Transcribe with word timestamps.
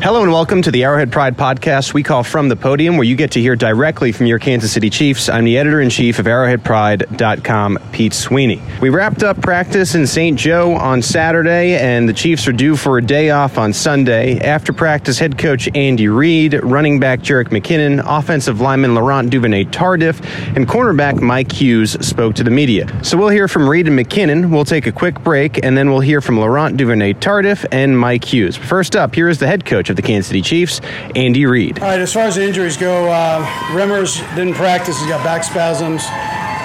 Hello 0.00 0.24
and 0.24 0.32
welcome 0.32 0.60
to 0.60 0.72
the 0.72 0.82
Arrowhead 0.82 1.12
Pride 1.12 1.36
podcast 1.36 1.94
we 1.94 2.02
call 2.02 2.24
From 2.24 2.48
the 2.48 2.56
Podium, 2.56 2.96
where 2.96 3.04
you 3.04 3.14
get 3.14 3.30
to 3.30 3.40
hear 3.40 3.54
directly 3.54 4.10
from 4.10 4.26
your 4.26 4.40
Kansas 4.40 4.72
City 4.72 4.90
Chiefs. 4.90 5.28
I'm 5.28 5.44
the 5.44 5.56
editor 5.56 5.80
in 5.80 5.88
chief 5.88 6.18
of 6.18 6.26
ArrowheadPride.com, 6.26 7.78
Pete 7.92 8.12
Sweeney. 8.12 8.60
We 8.82 8.90
wrapped 8.90 9.22
up 9.22 9.40
practice 9.40 9.94
in 9.94 10.08
St. 10.08 10.36
Joe 10.36 10.74
on 10.74 11.00
Saturday, 11.00 11.76
and 11.76 12.08
the 12.08 12.12
Chiefs 12.12 12.48
are 12.48 12.52
due 12.52 12.74
for 12.74 12.98
a 12.98 13.02
day 13.02 13.30
off 13.30 13.56
on 13.56 13.72
Sunday. 13.72 14.40
After 14.40 14.72
practice, 14.72 15.20
head 15.20 15.38
coach 15.38 15.68
Andy 15.76 16.08
Reid, 16.08 16.54
running 16.64 16.98
back 16.98 17.20
Jerrick 17.20 17.50
McKinnon, 17.50 18.02
offensive 18.04 18.60
lineman 18.60 18.96
Laurent 18.96 19.30
Duvernay 19.30 19.66
Tardif, 19.66 20.20
and 20.56 20.66
cornerback 20.66 21.20
Mike 21.20 21.52
Hughes 21.52 21.92
spoke 22.04 22.34
to 22.34 22.42
the 22.42 22.50
media. 22.50 22.88
So 23.04 23.16
we'll 23.16 23.28
hear 23.28 23.46
from 23.46 23.68
Reid 23.68 23.86
and 23.86 23.96
McKinnon. 23.96 24.50
We'll 24.50 24.64
take 24.64 24.88
a 24.88 24.92
quick 24.92 25.22
break, 25.22 25.64
and 25.64 25.78
then 25.78 25.88
we'll 25.92 26.00
hear 26.00 26.20
from 26.20 26.40
Laurent 26.40 26.76
Duvernay 26.76 27.14
Tardif 27.14 27.64
and 27.70 27.96
Mike 27.96 28.24
Hughes. 28.24 28.56
First 28.56 28.96
up, 28.96 29.14
here 29.14 29.28
is 29.28 29.38
the 29.38 29.46
head 29.46 29.64
coach 29.64 29.83
of 29.90 29.96
the 29.96 30.02
Kansas 30.02 30.28
City 30.28 30.42
Chiefs, 30.42 30.80
Andy 31.14 31.46
Reid. 31.46 31.78
All 31.80 31.88
right, 31.88 32.00
as 32.00 32.12
far 32.12 32.24
as 32.24 32.36
the 32.36 32.44
injuries 32.44 32.76
go, 32.76 33.10
uh, 33.10 33.44
Remmers 33.72 34.18
didn't 34.34 34.54
practice. 34.54 34.98
He's 34.98 35.08
got 35.08 35.24
back 35.24 35.44
spasms. 35.44 36.04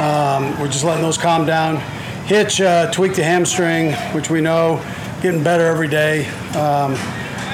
Um, 0.01 0.59
we're 0.59 0.71
just 0.71 0.83
letting 0.83 1.03
those 1.03 1.17
calm 1.17 1.45
down. 1.45 1.77
Hitch 2.25 2.61
uh, 2.61 2.91
tweaked 2.91 3.15
the 3.15 3.23
hamstring, 3.23 3.93
which 4.13 4.29
we 4.29 4.41
know, 4.41 4.83
getting 5.21 5.43
better 5.43 5.65
every 5.65 5.87
day. 5.87 6.27
Um, 6.55 6.95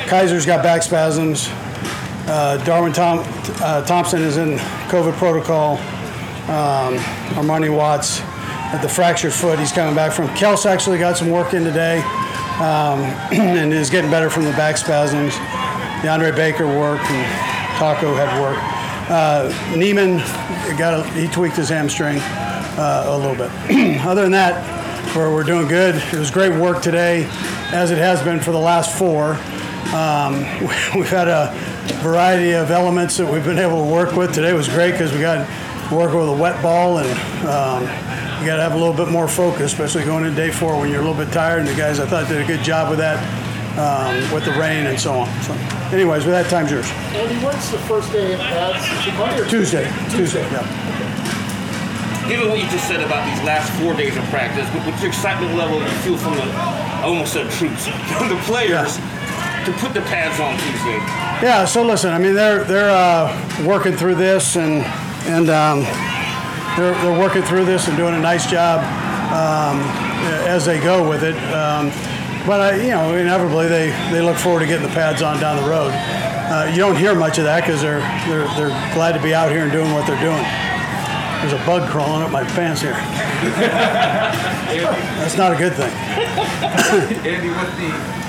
Kaiser's 0.07 0.45
got 0.45 0.61
back 0.61 0.83
spasms. 0.83 1.47
Uh, 2.27 2.61
Darwin 2.65 2.93
Tom, 2.93 3.23
uh, 3.61 3.83
Thompson 3.85 4.21
is 4.21 4.37
in 4.37 4.57
COVID 4.89 5.13
protocol. 5.13 5.77
Um, 6.47 6.97
Armani 7.35 7.75
Watts 7.75 8.21
at 8.21 8.81
the 8.81 8.89
fractured 8.89 9.33
foot, 9.33 9.57
he's 9.57 9.71
coming 9.71 9.95
back 9.95 10.11
from. 10.11 10.27
Kels 10.29 10.65
actually 10.65 10.99
got 10.99 11.17
some 11.17 11.29
work 11.29 11.53
in 11.53 11.63
today 11.63 12.03
um, 12.55 13.01
and 13.31 13.73
is 13.73 13.89
getting 13.89 14.09
better 14.09 14.29
from 14.29 14.43
the 14.43 14.51
back 14.51 14.77
spasms. 14.77 15.33
DeAndre 16.01 16.35
Baker 16.35 16.67
worked 16.67 17.09
and 17.09 17.55
Taco 17.77 18.13
had 18.15 18.41
work. 18.41 18.57
Uh, 19.09 19.75
Niemann 19.75 20.17
got 20.77 20.99
a, 20.99 21.03
he 21.11 21.27
tweaked 21.27 21.57
his 21.57 21.69
hamstring 21.69 22.17
uh, 22.77 23.03
a 23.07 23.17
little 23.17 23.35
bit. 23.35 23.51
Other 24.05 24.23
than 24.23 24.31
that, 24.31 25.15
we're, 25.15 25.33
we're 25.33 25.43
doing 25.43 25.67
good. 25.67 25.95
It 25.95 26.17
was 26.17 26.31
great 26.31 26.59
work 26.59 26.81
today, 26.81 27.25
as 27.71 27.91
it 27.91 27.97
has 27.97 28.21
been 28.23 28.39
for 28.39 28.51
the 28.51 28.59
last 28.59 28.97
four. 28.97 29.33
Um, 29.93 30.33
we've 30.95 31.09
had 31.09 31.27
a 31.27 31.53
variety 32.01 32.53
of 32.53 32.71
elements 32.71 33.17
that 33.17 33.31
we've 33.31 33.45
been 33.45 33.59
able 33.59 33.85
to 33.85 33.91
work 33.91 34.15
with. 34.15 34.33
Today 34.33 34.53
was 34.53 34.67
great 34.67 34.91
because 34.91 35.11
we 35.11 35.19
got 35.19 35.47
working 35.91 36.19
with 36.19 36.29
a 36.29 36.35
wet 36.35 36.61
ball 36.63 36.97
and 36.99 37.09
um, 37.47 37.83
you 38.39 38.45
got 38.45 38.57
to 38.57 38.61
have 38.61 38.73
a 38.73 38.77
little 38.77 38.93
bit 38.93 39.07
more 39.09 39.27
focus, 39.27 39.71
especially 39.73 40.03
going 40.05 40.25
into 40.25 40.35
day 40.35 40.51
four 40.51 40.79
when 40.79 40.89
you're 40.89 41.01
a 41.01 41.05
little 41.07 41.17
bit 41.25 41.31
tired. 41.33 41.59
And 41.59 41.67
the 41.67 41.75
guys, 41.75 41.99
I 41.99 42.05
thought, 42.05 42.27
did 42.27 42.41
a 42.41 42.45
good 42.45 42.61
job 42.63 42.89
with 42.89 42.99
that, 42.99 43.17
um, 43.79 44.15
with 44.33 44.45
the 44.45 44.51
rain 44.51 44.85
and 44.87 44.99
so 44.99 45.13
on. 45.19 45.27
So, 45.43 45.53
anyways, 45.95 46.25
with 46.25 46.33
that, 46.33 46.49
time's 46.49 46.71
yours. 46.71 46.89
Andy, 47.13 47.35
when's 47.45 47.71
the 47.71 47.77
first 47.79 48.11
day 48.11 48.33
of 48.33 48.39
pads? 48.39 48.83
Is 48.83 49.07
it 49.13 49.17
Monday 49.17 49.41
or 49.41 49.45
Tuesday. 49.49 49.85
Tuesday. 50.11 50.41
Yeah. 50.51 52.27
Given 52.27 52.49
what 52.49 52.57
you 52.59 52.67
just 52.69 52.87
said 52.87 53.01
about 53.01 53.23
these 53.29 53.43
last 53.45 53.71
four 53.79 53.93
days 53.93 54.17
of 54.17 54.23
practice, 54.25 54.67
what- 54.73 54.85
what's 54.87 54.99
your 55.01 55.09
excitement 55.09 55.55
level 55.55 55.79
you 55.79 55.87
feel 56.01 56.17
from 56.17 56.35
the, 56.35 56.41
I 56.43 57.03
almost 57.03 57.33
said 57.33 57.49
troops, 57.51 57.87
from 58.17 58.29
the 58.29 58.37
players 58.45 58.97
to 58.97 59.71
put 59.77 59.93
the 59.93 60.01
pads 60.01 60.39
on 60.39 60.57
Tuesday? 60.57 60.97
Yeah. 61.45 61.65
So 61.65 61.83
listen, 61.83 62.11
I 62.11 62.17
mean, 62.17 62.33
they're 62.33 62.63
they're 62.63 62.89
uh, 62.89 63.29
working 63.65 63.93
through 63.95 64.15
this 64.15 64.55
and 64.55 64.81
and 65.27 65.49
um, 65.49 65.81
they're 66.77 66.93
they're 67.01 67.19
working 67.19 67.43
through 67.43 67.65
this 67.65 67.87
and 67.87 67.97
doing 67.97 68.15
a 68.15 68.19
nice 68.19 68.49
job 68.49 68.79
um, 69.31 69.79
as 70.47 70.65
they 70.65 70.79
go 70.79 71.07
with 71.07 71.23
it. 71.23 71.35
Um, 71.53 71.89
but 72.45 72.61
I, 72.61 72.75
you 72.75 72.89
know, 72.91 73.15
inevitably 73.15 73.67
they, 73.67 73.89
they 74.11 74.21
look 74.21 74.37
forward 74.37 74.59
to 74.59 74.67
getting 74.67 74.87
the 74.87 74.93
pads 74.93 75.23
on 75.23 75.39
down 75.39 75.61
the 75.63 75.67
road. 75.67 75.91
Uh, 75.91 76.69
you 76.71 76.77
don't 76.77 76.95
hear 76.95 77.15
much 77.15 77.39
of 77.39 77.43
that 77.45 77.61
because 77.61 77.81
they're, 77.81 78.01
they're 78.29 78.47
they're 78.55 78.93
glad 78.93 79.13
to 79.13 79.23
be 79.23 79.33
out 79.33 79.49
here 79.49 79.63
and 79.63 79.71
doing 79.71 79.91
what 79.93 80.05
they're 80.05 80.21
doing. 80.21 80.43
There's 81.41 81.53
a 81.53 81.65
bug 81.65 81.89
crawling 81.89 82.21
up 82.21 82.31
my 82.31 82.43
pants 82.43 82.81
here. 82.81 82.93
That's 85.17 85.37
not 85.37 85.53
a 85.53 85.55
good 85.55 85.73
thing. 85.73 85.91
Andy, 87.25 87.49
with 87.49 87.77
the 87.77 88.24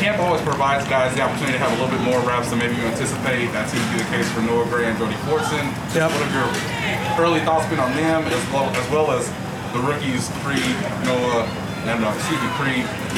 camp 0.00 0.18
always 0.18 0.40
provides 0.40 0.88
guys 0.88 1.14
the 1.14 1.20
opportunity 1.20 1.52
to 1.52 1.62
have 1.62 1.70
a 1.70 1.76
little 1.76 1.92
bit 1.92 2.00
more 2.00 2.18
reps 2.24 2.48
than 2.48 2.58
maybe 2.58 2.74
you 2.74 2.82
anticipate. 2.88 3.52
That 3.52 3.68
seems 3.68 3.84
to 3.84 3.92
be 3.92 3.98
the 4.00 4.10
case 4.10 4.26
for 4.32 4.40
Noah 4.40 4.64
Gray 4.72 4.88
and 4.88 4.96
Jody 4.96 5.14
Fortson. 5.28 5.68
Yep. 5.92 6.08
What 6.08 6.24
have 6.24 6.32
your 6.32 6.48
early 7.20 7.40
thoughts 7.44 7.68
been 7.68 7.78
on 7.78 7.92
them, 7.92 8.24
as 8.24 8.44
well 8.48 8.72
as, 8.72 8.86
well 8.88 9.12
as 9.12 9.28
the 9.76 9.80
rookies 9.84 10.32
pre 10.40 10.56
Noah 11.04 11.44
and 11.84 12.04
uh, 12.04 12.12
excuse 12.16 12.40
me 12.40 12.48
pre 12.56 12.72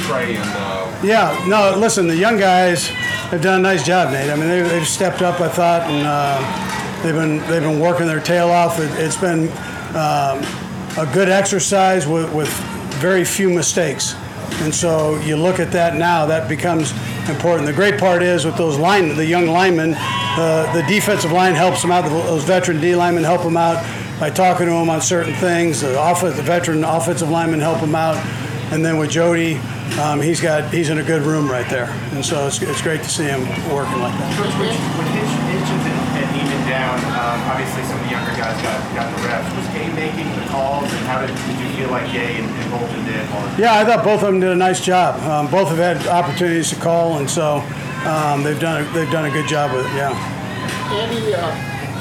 Trey 0.04 0.36
and 0.36 0.50
uh, 0.54 1.00
Yeah, 1.02 1.34
no, 1.48 1.76
listen, 1.78 2.06
the 2.06 2.16
young 2.16 2.38
guys 2.38 2.88
have 3.30 3.42
done 3.42 3.60
a 3.60 3.62
nice 3.62 3.84
job, 3.84 4.12
Nate. 4.12 4.30
I 4.30 4.36
mean, 4.36 4.48
they, 4.48 4.62
they've 4.62 4.86
stepped 4.86 5.22
up, 5.22 5.40
I 5.40 5.48
thought, 5.48 5.82
and 5.82 6.06
uh, 6.06 7.02
they've 7.02 7.14
been 7.14 7.38
they've 7.50 7.62
been 7.62 7.80
working 7.80 8.06
their 8.06 8.20
tail 8.20 8.50
off. 8.50 8.78
It, 8.78 8.90
it's 8.98 9.16
been 9.16 9.48
um, 9.94 10.42
a 10.98 11.08
good 11.12 11.28
exercise 11.28 12.06
with, 12.06 12.32
with 12.32 12.48
very 13.00 13.24
few 13.24 13.50
mistakes, 13.50 14.14
and 14.60 14.74
so 14.74 15.18
you 15.20 15.36
look 15.36 15.58
at 15.58 15.72
that 15.72 15.96
now. 15.96 16.26
That 16.26 16.48
becomes 16.48 16.92
important. 17.28 17.66
The 17.66 17.72
great 17.72 17.98
part 17.98 18.22
is 18.22 18.44
with 18.44 18.56
those 18.56 18.78
line, 18.78 19.16
the 19.16 19.26
young 19.26 19.46
linemen, 19.46 19.94
uh, 19.96 20.72
the 20.74 20.82
defensive 20.82 21.32
line 21.32 21.54
helps 21.54 21.82
them 21.82 21.90
out. 21.90 22.04
Those 22.08 22.44
veteran 22.44 22.80
D 22.80 22.94
linemen 22.94 23.24
help 23.24 23.42
them 23.42 23.56
out 23.56 23.84
by 24.20 24.30
talking 24.30 24.66
to 24.66 24.72
them 24.72 24.90
on 24.90 25.00
certain 25.00 25.34
things. 25.34 25.80
The, 25.80 25.92
the 26.36 26.42
veteran 26.42 26.84
offensive 26.84 27.28
linemen 27.28 27.60
help 27.60 27.80
them 27.80 27.94
out. 27.94 28.16
And 28.72 28.84
then 28.84 28.96
with 28.96 29.10
Jody, 29.10 29.60
um, 30.00 30.20
he's 30.22 30.40
got 30.40 30.72
he's 30.72 30.88
in 30.88 30.96
a 30.96 31.02
good 31.02 31.22
room 31.22 31.50
right 31.50 31.68
there, 31.68 31.92
and 32.16 32.24
so 32.24 32.46
it's, 32.46 32.62
it's 32.62 32.80
great 32.80 33.02
to 33.02 33.10
see 33.10 33.28
him 33.28 33.44
working 33.68 34.00
like 34.00 34.16
that. 34.16 34.32
Coach, 34.40 34.56
when 34.56 34.72
Hitch, 35.12 35.28
Hitchens 35.52 35.84
and, 35.84 36.32
and 36.40 36.64
down, 36.64 36.96
um, 37.12 37.36
obviously 37.52 37.84
some 37.84 38.00
of 38.00 38.04
the 38.08 38.10
younger 38.10 38.32
guys 38.32 38.56
got, 38.64 38.80
got 38.96 39.12
the 39.12 39.28
reps. 39.28 39.71
Making 40.02 40.26
the 40.34 40.46
calls, 40.50 40.90
and 40.90 41.04
how 41.06 41.22
did, 41.22 41.30
did 41.30 41.58
you 41.62 41.70
feel 41.78 41.90
like 41.90 42.10
Gay 42.10 42.42
and, 42.42 42.48
and 42.50 42.70
Bolton 42.70 43.04
did? 43.06 43.22
While 43.30 43.46
Yeah, 43.58 43.78
I 43.78 43.84
thought 43.84 44.02
both 44.02 44.22
of 44.22 44.26
them 44.26 44.40
did 44.40 44.50
a 44.50 44.56
nice 44.56 44.80
job. 44.82 45.20
Um, 45.22 45.48
both 45.48 45.68
have 45.68 45.78
had 45.78 46.06
opportunities 46.08 46.70
to 46.70 46.76
call, 46.76 47.18
and 47.18 47.30
so 47.30 47.62
um, 48.02 48.42
they've 48.42 48.58
done 48.58 48.82
a, 48.82 48.84
they've 48.90 49.10
done 49.10 49.26
a 49.26 49.30
good 49.30 49.46
job 49.46 49.70
with 49.70 49.86
it. 49.86 49.94
Yeah. 49.94 50.10
Andy, 50.90 51.34
uh, 51.34 51.46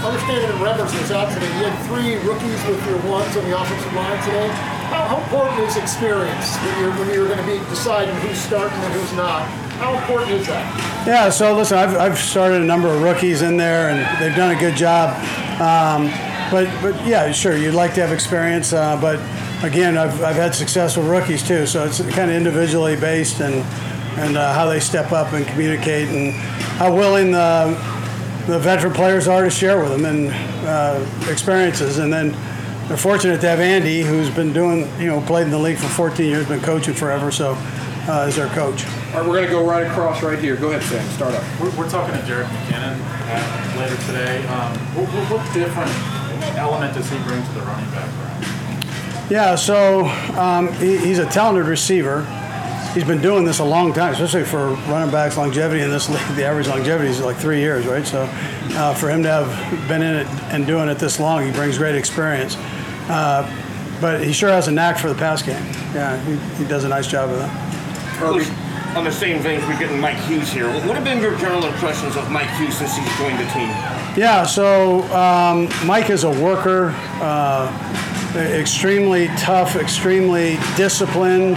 understanding 0.02 0.50
that 0.50 0.58
Remmers 0.58 0.92
was 0.98 1.12
out 1.12 1.30
today, 1.32 1.46
you 1.62 1.70
had 1.70 1.78
three 1.86 2.18
rookies 2.26 2.62
with 2.66 2.82
your 2.90 2.98
ones 3.06 3.38
on 3.38 3.46
the 3.46 3.54
offensive 3.54 3.94
line 3.94 4.18
today. 4.26 4.50
How, 4.90 5.06
how 5.06 5.22
important 5.22 5.62
is 5.70 5.78
experience 5.78 6.58
when 6.58 6.74
you're, 6.82 6.94
when 6.98 7.08
you're 7.14 7.28
going 7.30 7.40
to 7.40 7.46
be 7.46 7.60
deciding 7.70 8.16
who's 8.26 8.40
starting 8.40 8.78
and 8.82 8.94
who's 8.94 9.14
not? 9.14 9.46
How 9.78 9.94
important 9.98 10.32
is 10.42 10.48
that? 10.48 10.66
Yeah, 11.06 11.30
so 11.30 11.56
listen, 11.56 11.78
I've, 11.78 11.96
I've 11.98 12.18
started 12.18 12.62
a 12.62 12.66
number 12.66 12.88
of 12.90 13.02
rookies 13.02 13.42
in 13.42 13.58
there, 13.58 13.90
and 13.90 14.02
they've 14.22 14.36
done 14.36 14.56
a 14.56 14.60
good 14.60 14.76
job. 14.76 15.14
Um, 15.62 16.10
but, 16.52 16.70
but 16.82 17.08
yeah, 17.08 17.32
sure, 17.32 17.56
you'd 17.56 17.74
like 17.74 17.94
to 17.94 18.02
have 18.02 18.12
experience, 18.12 18.74
uh, 18.74 19.00
but 19.00 19.16
again, 19.64 19.98
I've, 19.98 20.22
I've 20.22 20.36
had 20.36 20.54
successful 20.54 21.02
rookies 21.02 21.48
too, 21.48 21.66
so 21.66 21.86
it's 21.86 22.00
kind 22.14 22.30
of 22.30 22.36
individually 22.36 22.98
based 22.98 23.40
and, 23.40 23.56
and 24.20 24.38
uh, 24.38 24.54
how 24.54 24.68
they 24.68 24.82
step 24.82 25.14
up 25.14 25.32
and 25.32 25.48
communicate 25.48 26.10
and 26.10 26.34
how 26.78 26.94
willing 26.94 27.32
the, 27.32 27.70
the 28.48 28.60
veteran 28.60 28.92
players 28.94 29.30
are 29.30 29.46
to 29.46 29.50
share 29.50 29.82
with 29.82 29.92
them 29.92 30.04
and 30.04 30.28
uh, 30.68 31.32
experiences. 31.32 32.00
And 32.00 32.12
then 32.12 32.32
they're 32.90 32.98
fortunate 32.98 33.40
to 33.42 33.48
have 33.48 33.62
Andy, 33.62 34.02
who's 34.02 34.30
been 34.30 34.52
doing, 34.52 34.90
you 35.00 35.08
know, 35.08 35.22
played 35.22 35.46
in 35.46 35.52
the 35.52 35.60
league 35.60 35.78
for 35.78 35.88
14 35.88 36.26
years, 36.26 36.48
been 36.50 36.60
coaching 36.60 36.94
forever, 36.94 37.32
so 37.32 37.56
uh, 38.10 38.26
is 38.28 38.36
their 38.36 38.50
coach. 38.50 38.86
All 38.86 39.22
right, 39.22 39.28
we're 39.28 39.36
going 39.36 39.46
to 39.46 39.52
go 39.52 39.66
right 39.66 39.88
across 39.88 40.22
right 40.22 40.38
here. 40.38 40.58
Go 40.58 40.72
ahead, 40.72 40.84
Sam. 40.84 41.08
Start 41.12 41.34
up. 41.34 41.62
We're, 41.62 41.74
we're 41.78 41.90
talking 41.90 42.14
to 42.14 42.22
Jerrick 42.22 42.48
McKinnon 42.48 43.00
uh, 43.00 43.80
later 43.80 43.96
today. 44.06 44.46
Um, 44.48 44.78
what, 44.96 45.08
what, 45.14 45.40
what 45.40 45.54
different 45.54 46.21
element 46.58 46.94
does 46.94 47.10
he 47.10 47.18
bring 47.20 47.44
to 47.44 47.52
the 47.54 47.62
running 47.62 47.90
back 47.92 48.08
room? 48.08 49.28
Yeah, 49.30 49.56
so 49.56 50.06
um, 50.38 50.72
he, 50.74 50.98
he's 50.98 51.20
a 51.20 51.26
talented 51.26 51.66
receiver. 51.66 52.26
he's 52.94 53.04
been 53.06 53.22
doing 53.22 53.46
this 53.46 53.60
a 53.60 53.64
long 53.64 53.94
time, 53.94 54.14
especially 54.14 54.44
for 54.44 54.72
running 54.90 55.12
backs 55.12 55.38
longevity 55.38 55.82
in 55.82 55.90
this 55.90 56.10
league. 56.10 56.36
The 56.36 56.44
average 56.44 56.68
longevity 56.68 57.10
is 57.10 57.22
like 57.22 57.38
three 57.38 57.60
years, 57.60 57.86
right? 57.86 58.06
So 58.06 58.28
uh, 58.74 58.94
for 58.94 59.10
him 59.10 59.24
to 59.24 59.30
have 59.30 59.88
been 59.88 60.02
in 60.02 60.16
it 60.16 60.28
and 60.54 60.66
doing 60.68 60.90
it 60.90 61.00
this 61.00 61.20
long, 61.20 61.46
he 61.46 61.52
brings 61.52 61.78
great 61.78 61.96
experience. 61.96 62.56
Uh, 63.10 63.50
but 64.02 64.24
he 64.24 64.34
sure 64.34 64.50
has 64.50 64.68
a 64.68 64.72
knack 64.72 64.98
for 64.98 65.10
the 65.10 65.16
pass 65.16 65.42
game. 65.42 65.64
Yeah, 65.94 66.20
he, 66.24 66.64
he 66.64 66.68
does 66.68 66.84
a 66.84 66.90
nice 66.90 67.08
job 67.08 67.30
of 67.30 67.38
that. 67.38 68.98
On 68.98 69.06
the 69.06 69.12
same 69.12 69.42
vein, 69.42 69.62
we're 69.62 69.80
getting 69.80 70.00
Mike 70.00 70.18
Hughes 70.26 70.52
here. 70.52 70.68
What 70.68 70.96
have 70.96 71.04
been 71.04 71.22
your 71.22 71.38
general 71.38 71.66
impressions 71.66 72.18
of 72.18 72.30
Mike 72.30 72.50
Hughes 72.58 72.78
since 72.78 72.96
he's 72.98 73.18
joined 73.18 73.40
the 73.40 73.48
team? 73.54 73.70
Yeah, 74.18 74.44
so 74.44 75.04
um, 75.14 75.70
Mike 75.86 76.10
is 76.10 76.26
a 76.26 76.30
worker, 76.30 76.94
uh, 77.22 77.72
extremely 78.36 79.28
tough, 79.38 79.78
extremely 79.78 80.58
disciplined, 80.76 81.56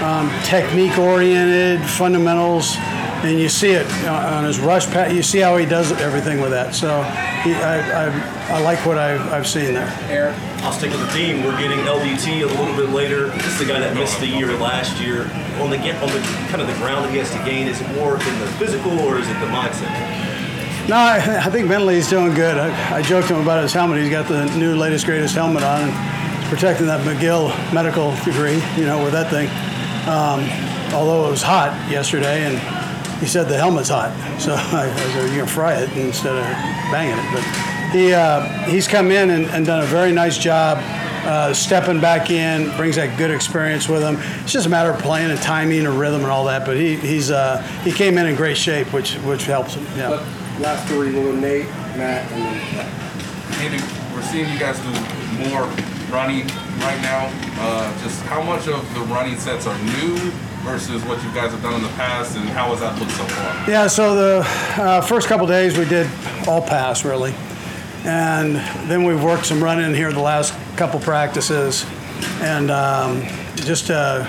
um, 0.00 0.30
technique 0.42 0.96
oriented, 0.96 1.86
fundamentals, 1.86 2.76
and 3.24 3.38
you 3.38 3.50
see 3.50 3.72
it 3.72 3.86
on 4.06 4.44
his 4.44 4.58
rush 4.58 4.86
pat. 4.86 5.14
You 5.14 5.22
see 5.22 5.40
how 5.40 5.58
he 5.58 5.66
does 5.66 5.92
everything 6.00 6.40
with 6.40 6.50
that. 6.50 6.74
So 6.74 7.02
he, 7.42 7.52
I, 7.54 8.06
I, 8.06 8.56
I, 8.56 8.58
like 8.60 8.84
what 8.86 8.96
I've, 8.96 9.20
I've 9.30 9.46
seen 9.46 9.74
there. 9.74 9.94
Aaron? 10.08 10.34
I'll 10.64 10.72
stick 10.72 10.90
with 10.92 11.00
the 11.00 11.08
theme. 11.08 11.44
We're 11.44 11.58
getting 11.58 11.78
LDT 11.80 12.42
a 12.42 12.46
little 12.46 12.74
bit 12.74 12.88
later. 12.88 13.28
This 13.28 13.46
is 13.48 13.58
the 13.58 13.66
guy 13.66 13.80
that 13.80 13.94
missed 13.94 14.18
the 14.18 14.26
year 14.26 14.56
last 14.56 14.98
year. 14.98 15.24
On 15.60 15.68
the 15.68 15.76
on 15.76 16.08
the 16.08 16.20
kind 16.48 16.62
of 16.62 16.66
the 16.66 16.74
ground 16.74 17.04
that 17.04 17.12
he 17.12 17.18
has 17.18 17.30
to 17.32 17.44
gain, 17.44 17.68
is 17.68 17.80
it 17.82 17.94
more 17.94 18.14
in 18.14 18.40
the 18.40 18.46
physical 18.58 18.98
or 19.00 19.18
is 19.18 19.28
it 19.28 19.34
the 19.40 19.46
mindset? 19.46 20.41
No, 20.88 20.96
I, 20.96 21.44
I 21.44 21.48
think 21.48 21.68
mentally 21.68 21.94
he's 21.94 22.10
doing 22.10 22.34
good. 22.34 22.58
I, 22.58 22.96
I, 22.96 23.02
joked 23.02 23.28
to 23.28 23.34
him 23.34 23.42
about 23.42 23.62
his 23.62 23.72
helmet. 23.72 24.00
He's 24.00 24.10
got 24.10 24.26
the 24.26 24.46
new 24.56 24.74
latest 24.74 25.06
greatest 25.06 25.34
helmet 25.36 25.62
on, 25.62 25.88
and 25.88 26.48
protecting 26.50 26.86
that 26.86 27.06
McGill 27.06 27.50
medical 27.72 28.10
degree, 28.24 28.60
you 28.76 28.84
know, 28.84 29.02
with 29.02 29.12
that 29.12 29.30
thing. 29.30 29.48
Um, 30.08 30.40
although 30.92 31.28
it 31.28 31.30
was 31.30 31.42
hot 31.42 31.70
yesterday, 31.88 32.44
and 32.44 32.58
he 33.20 33.26
said 33.26 33.48
the 33.48 33.56
helmet's 33.56 33.90
hot, 33.90 34.10
so 34.40 34.54
I, 34.54 34.90
I 34.92 35.10
said 35.12 35.28
you're 35.28 35.38
gonna 35.38 35.46
fry 35.46 35.74
it 35.74 35.96
instead 35.96 36.34
of 36.34 36.44
banging 36.90 37.16
it. 37.16 37.32
But 37.32 37.92
he 37.92 38.12
uh, 38.12 38.42
he's 38.64 38.88
come 38.88 39.12
in 39.12 39.30
and, 39.30 39.46
and, 39.46 39.64
done 39.64 39.84
a 39.84 39.86
very 39.86 40.10
nice 40.10 40.36
job. 40.36 40.78
Uh, 41.24 41.54
stepping 41.54 42.00
back 42.00 42.30
in 42.30 42.76
brings 42.76 42.96
that 42.96 43.16
good 43.16 43.30
experience 43.30 43.88
with 43.88 44.02
him. 44.02 44.16
It's 44.42 44.52
just 44.52 44.66
a 44.66 44.68
matter 44.68 44.90
of 44.90 44.98
playing 44.98 45.30
and 45.30 45.40
timing 45.40 45.86
and 45.86 45.96
rhythm 45.96 46.22
and 46.22 46.30
all 46.32 46.46
that. 46.46 46.66
But 46.66 46.76
he 46.76 46.96
he's 46.96 47.30
uh, 47.30 47.62
he 47.84 47.92
came 47.92 48.18
in 48.18 48.26
in 48.26 48.34
great 48.34 48.56
shape, 48.56 48.92
which 48.92 49.14
which 49.18 49.44
helps 49.44 49.74
him. 49.74 49.86
Yeah. 49.96 50.41
But 50.52 50.60
last 50.60 50.88
three, 50.88 51.12
we'll 51.12 51.32
Nate, 51.32 51.66
Matt, 51.96 52.30
and 52.32 52.42
then. 52.42 53.02
Andy, 53.60 53.82
we're 54.14 54.22
seeing 54.22 54.48
you 54.52 54.58
guys 54.58 54.78
do 54.80 55.48
more 55.48 55.62
running 56.10 56.46
right 56.80 57.00
now. 57.02 57.30
Uh, 57.58 58.02
just 58.02 58.20
how 58.22 58.42
much 58.42 58.68
of 58.68 58.94
the 58.94 59.00
running 59.02 59.38
sets 59.38 59.66
are 59.66 59.78
new 59.78 60.16
versus 60.62 61.02
what 61.04 61.22
you 61.22 61.32
guys 61.32 61.50
have 61.52 61.62
done 61.62 61.74
in 61.74 61.82
the 61.82 61.88
past, 61.90 62.36
and 62.36 62.48
how 62.50 62.68
has 62.68 62.80
that 62.80 62.98
looked 62.98 63.12
so 63.12 63.24
far? 63.24 63.70
Yeah, 63.70 63.86
so 63.86 64.14
the 64.14 64.46
uh, 64.80 65.00
first 65.00 65.28
couple 65.28 65.46
days 65.46 65.76
we 65.76 65.84
did 65.84 66.08
all 66.46 66.62
pass 66.62 67.04
really, 67.04 67.34
and 68.04 68.56
then 68.88 69.04
we've 69.04 69.22
worked 69.22 69.46
some 69.46 69.62
running 69.62 69.94
here 69.94 70.12
the 70.12 70.20
last 70.20 70.54
couple 70.76 71.00
practices, 71.00 71.84
and 72.40 72.70
um, 72.70 73.22
just 73.56 73.86
to 73.88 74.28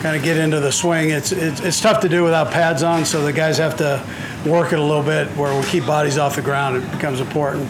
kind 0.00 0.16
of 0.16 0.22
get 0.22 0.36
into 0.36 0.60
the 0.60 0.72
swing. 0.72 1.10
It's, 1.10 1.30
it's 1.30 1.60
it's 1.60 1.80
tough 1.80 2.00
to 2.00 2.08
do 2.08 2.24
without 2.24 2.50
pads 2.50 2.82
on, 2.82 3.04
so 3.04 3.22
the 3.22 3.32
guys 3.32 3.58
have 3.58 3.76
to 3.78 4.02
work 4.46 4.72
it 4.72 4.78
a 4.78 4.82
little 4.82 5.02
bit 5.02 5.28
where 5.36 5.58
we 5.58 5.66
keep 5.66 5.86
bodies 5.86 6.18
off 6.18 6.36
the 6.36 6.42
ground. 6.42 6.76
It 6.76 6.90
becomes 6.90 7.20
important, 7.20 7.68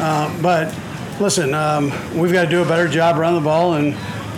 uh, 0.00 0.36
but 0.42 0.76
listen, 1.20 1.54
um, 1.54 1.90
we've 2.18 2.32
got 2.32 2.44
to 2.44 2.50
do 2.50 2.62
a 2.62 2.66
better 2.66 2.88
job 2.88 3.18
around 3.18 3.34
the 3.34 3.40
ball 3.40 3.74
and 3.74 3.94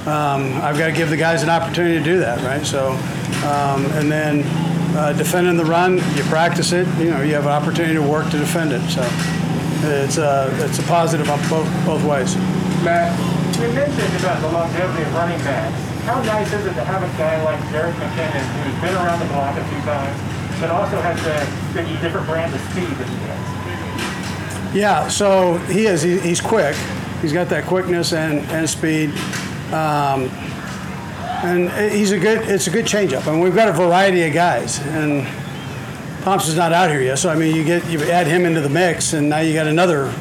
um, 0.06 0.54
I've 0.62 0.78
got 0.78 0.86
to 0.86 0.92
give 0.92 1.10
the 1.10 1.16
guys 1.16 1.42
an 1.42 1.50
opportunity 1.50 1.98
to 1.98 2.04
do 2.04 2.18
that, 2.20 2.42
right? 2.42 2.64
So, 2.64 2.92
um, 3.46 3.84
and 3.92 4.10
then 4.10 4.44
uh, 4.96 5.12
defending 5.12 5.58
the 5.58 5.64
run, 5.64 5.98
you 6.16 6.22
practice 6.24 6.72
it. 6.72 6.88
You 6.98 7.10
know, 7.10 7.20
you 7.20 7.34
have 7.34 7.44
an 7.44 7.52
opportunity 7.52 7.94
to 7.94 8.02
work 8.02 8.30
to 8.30 8.38
defend 8.38 8.72
it. 8.72 8.80
So, 8.88 9.02
it's 9.82 10.18
a 10.18 10.50
it's 10.64 10.78
a 10.78 10.82
positive 10.84 11.28
on 11.30 11.38
both 11.48 11.86
both 11.86 12.04
ways. 12.04 12.36
Matt, 12.84 13.12
you 13.60 13.68
mentioned 13.72 14.20
about 14.20 14.40
the 14.40 14.48
longevity 14.48 15.02
of 15.02 15.14
running 15.14 15.38
backs. 15.38 15.89
How 16.04 16.22
nice 16.22 16.52
is 16.52 16.66
it 16.66 16.74
to 16.74 16.84
have 16.84 17.02
a 17.02 17.18
guy 17.18 17.42
like 17.44 17.60
Jerrick 17.70 17.94
McKinnon 17.94 18.42
who's 18.64 18.80
been 18.80 18.94
around 18.94 19.20
the 19.20 19.26
block 19.26 19.56
a 19.56 19.64
few 19.68 19.80
times, 19.82 20.60
but 20.60 20.70
also 20.70 21.00
has 21.00 21.18
a, 21.26 22.02
different 22.02 22.26
brand 22.26 22.54
of 22.54 22.60
speed 22.70 22.88
that 22.88 23.08
he 23.08 23.16
has? 23.26 24.74
Yeah, 24.74 25.08
so 25.08 25.58
he 25.68 25.86
is. 25.86 26.02
He, 26.02 26.18
he's 26.18 26.40
quick. 26.40 26.76
He's 27.20 27.32
got 27.32 27.48
that 27.48 27.64
quickness 27.64 28.12
and, 28.12 28.40
and 28.50 28.68
speed. 28.68 29.10
Um, 29.72 30.30
and 31.42 31.92
he's 31.92 32.12
a 32.12 32.18
good. 32.18 32.48
It's 32.48 32.66
a 32.66 32.70
good 32.70 32.84
changeup. 32.84 33.26
I 33.26 33.32
mean, 33.32 33.40
we've 33.40 33.54
got 33.54 33.68
a 33.68 33.72
variety 33.72 34.22
of 34.24 34.32
guys, 34.32 34.78
and 34.80 35.26
Thompson's 36.22 36.56
not 36.56 36.72
out 36.72 36.90
here 36.90 37.00
yet. 37.00 37.18
So 37.18 37.30
I 37.30 37.34
mean, 37.34 37.54
you 37.54 37.64
get 37.64 37.88
you 37.88 38.02
add 38.10 38.26
him 38.26 38.44
into 38.44 38.60
the 38.60 38.68
mix, 38.68 39.12
and 39.12 39.28
now 39.28 39.40
you 39.40 39.54
got 39.54 39.66
another 39.66 40.12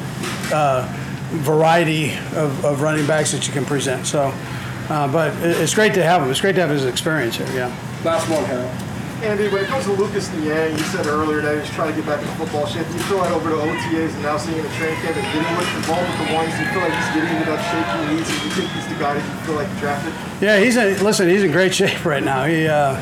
uh, 0.52 0.86
variety 1.30 2.12
of, 2.34 2.64
of, 2.64 2.82
running 2.82 3.06
backs 3.06 3.32
that 3.32 3.46
you 3.46 3.52
can 3.52 3.64
present. 3.64 4.06
So, 4.06 4.34
uh, 4.90 5.10
but 5.10 5.32
it's 5.42 5.74
great 5.74 5.94
to 5.94 6.02
have 6.02 6.22
him. 6.22 6.30
It's 6.30 6.40
great 6.40 6.54
to 6.56 6.60
have 6.60 6.70
his 6.70 6.84
experience 6.84 7.36
here. 7.36 7.48
Yeah. 7.54 7.74
Last 8.04 8.28
one, 8.28 8.44
Harold. 8.44 8.70
Andy, 9.22 9.48
when 9.48 9.62
it 9.62 9.68
comes 9.68 9.84
to 9.84 9.92
Lucas 9.92 10.32
Niang, 10.32 10.72
you 10.72 10.84
said 10.84 11.06
earlier 11.06 11.42
that 11.42 11.62
he's 11.62 11.70
trying 11.74 11.90
to 11.90 11.96
get 11.96 12.06
back 12.08 12.22
into 12.22 12.32
football 12.36 12.66
shape. 12.66 12.86
Do 12.88 12.94
You 12.94 13.00
throw 13.00 13.20
that 13.22 13.32
over 13.32 13.50
to 13.50 13.56
OTAs 13.56 14.14
and 14.14 14.22
now 14.22 14.38
seeing 14.38 14.56
him 14.56 14.64
in 14.64 14.72
training 14.72 14.98
camp 15.02 15.16
and 15.16 15.26
getting 15.26 15.56
with 15.58 15.68
the 15.76 15.86
ball 15.86 16.00
with 16.00 16.26
the 16.26 16.34
ones, 16.34 16.58
you 16.58 16.64
feel 16.72 16.80
like 16.80 16.92
he's 16.96 17.14
getting 17.14 17.36
into 17.36 17.50
that 17.52 17.60
shape 17.68 17.86
he 18.00 18.16
needs? 18.16 18.30
And 18.30 18.42
you 18.42 18.50
think 18.50 18.70
he's 18.72 18.88
the 18.88 18.94
guy 18.98 19.14
that 19.14 19.22
you 19.22 19.46
feel 19.46 19.56
like 19.56 19.68
drafted? 19.78 20.14
Yeah, 20.40 20.58
he's 20.58 20.76
a, 20.78 20.96
listen. 21.04 21.28
He's 21.28 21.42
in 21.44 21.52
great 21.52 21.74
shape 21.80 22.02
right 22.06 22.24
now. 22.24 22.46
He 22.46 22.66
uh, 22.66 22.96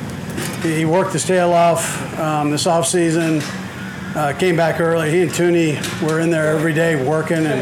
he 0.61 0.85
worked 0.85 1.13
his 1.13 1.25
tail 1.25 1.53
off 1.53 2.19
um, 2.19 2.51
this 2.51 2.67
off 2.67 2.87
season. 2.87 3.41
Uh, 4.17 4.35
came 4.37 4.57
back 4.57 4.81
early. 4.81 5.13
He 5.13 5.23
and 5.23 5.31
Thuney 5.31 5.79
were 6.03 6.19
in 6.19 6.31
there 6.31 6.49
every 6.49 6.75
day 6.75 6.97
working, 6.97 7.47
and 7.47 7.61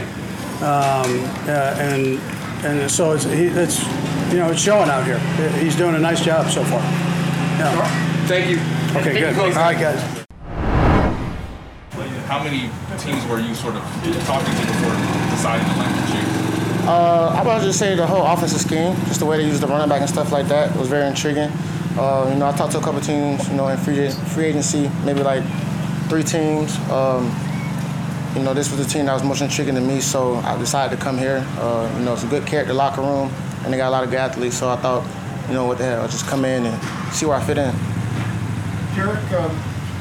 um, 0.65 1.13
uh, 1.47 1.77
and 1.79 2.19
and 2.65 2.91
so 2.91 3.13
it's 3.13 3.25
he, 3.25 3.49
it's 3.49 3.85
you 4.31 4.39
know 4.39 4.51
it's 4.51 4.61
showing 4.61 4.89
out 4.89 5.05
here. 5.05 5.19
He's 5.61 5.77
doing 5.77 5.95
a 5.95 5.99
nice 5.99 6.25
job 6.25 6.51
so 6.51 6.65
far. 6.65 6.81
Yeah. 6.81 8.27
Thank 8.27 8.51
you. 8.51 8.59
Okay, 8.99 9.21
good. 9.21 9.39
All 9.39 9.51
right, 9.51 9.79
guys. 9.79 10.27
How 12.27 12.43
many 12.43 12.71
teams 12.99 13.25
were 13.27 13.39
you 13.39 13.55
sort 13.55 13.77
of 13.77 13.83
talking 14.27 14.53
to 14.53 14.67
before 14.67 14.95
deciding 15.31 15.65
to 15.71 15.79
land 15.79 15.95
the 15.95 16.13
Chiefs? 16.13 16.87
Uh, 16.89 17.35
I 17.37 17.43
would 17.43 17.63
just 17.63 17.79
say 17.79 17.95
the 17.95 18.07
whole 18.07 18.27
offensive 18.27 18.61
scheme, 18.61 18.95
just 19.07 19.21
the 19.21 19.27
way 19.27 19.39
they 19.39 19.47
use 19.47 19.61
the 19.61 19.67
running 19.67 19.89
back 19.89 20.01
and 20.01 20.11
stuff 20.11 20.33
like 20.33 20.47
that, 20.49 20.77
was 20.77 20.89
very 20.89 21.07
intriguing. 21.07 21.51
Uh, 21.97 22.29
you 22.33 22.39
know, 22.39 22.49
I 22.49 22.53
talked 22.57 22.73
to 22.73 22.79
a 22.79 22.83
couple 22.83 23.01
teams, 23.01 23.49
you 23.49 23.55
know, 23.55 23.69
in 23.69 23.79
free 23.79 24.11
free 24.11 24.47
agency, 24.47 24.91
maybe 25.05 25.23
like 25.23 25.45
three 26.09 26.23
teams. 26.23 26.77
Um, 26.91 27.33
you 28.35 28.43
know, 28.43 28.53
this 28.53 28.71
was 28.71 28.85
the 28.85 28.93
team 28.93 29.07
that 29.07 29.15
was 29.15 29.23
most 29.23 29.41
intriguing 29.41 29.77
to 29.77 29.81
me, 29.81 30.01
so 30.01 30.37
I 30.37 30.59
decided 30.59 30.97
to 30.99 31.03
come 31.03 31.17
here. 31.17 31.47
Uh, 31.59 31.93
you 31.99 32.05
know, 32.05 32.13
it's 32.13 32.25
a 32.25 32.29
good 32.29 32.47
character 32.47 32.75
locker 32.75 33.01
room, 33.01 33.33
and 33.67 33.75
they 33.75 33.79
got 33.79 33.89
a 33.89 33.91
lot 33.91 34.05
of 34.05 34.11
good 34.11 34.21
athletes, 34.21 34.57
so 34.57 34.71
I 34.71 34.77
thought, 34.77 35.03
you 35.49 35.55
know, 35.55 35.67
what 35.67 35.79
the 35.79 35.85
hell, 35.85 36.03
I'll 36.03 36.09
just 36.09 36.27
come 36.29 36.45
in 36.45 36.65
and 36.67 37.13
see 37.13 37.27
where 37.27 37.35
I 37.35 37.43
fit 37.43 37.59
in. 37.59 37.75
Derek, 38.95 39.19
um, 39.33 39.51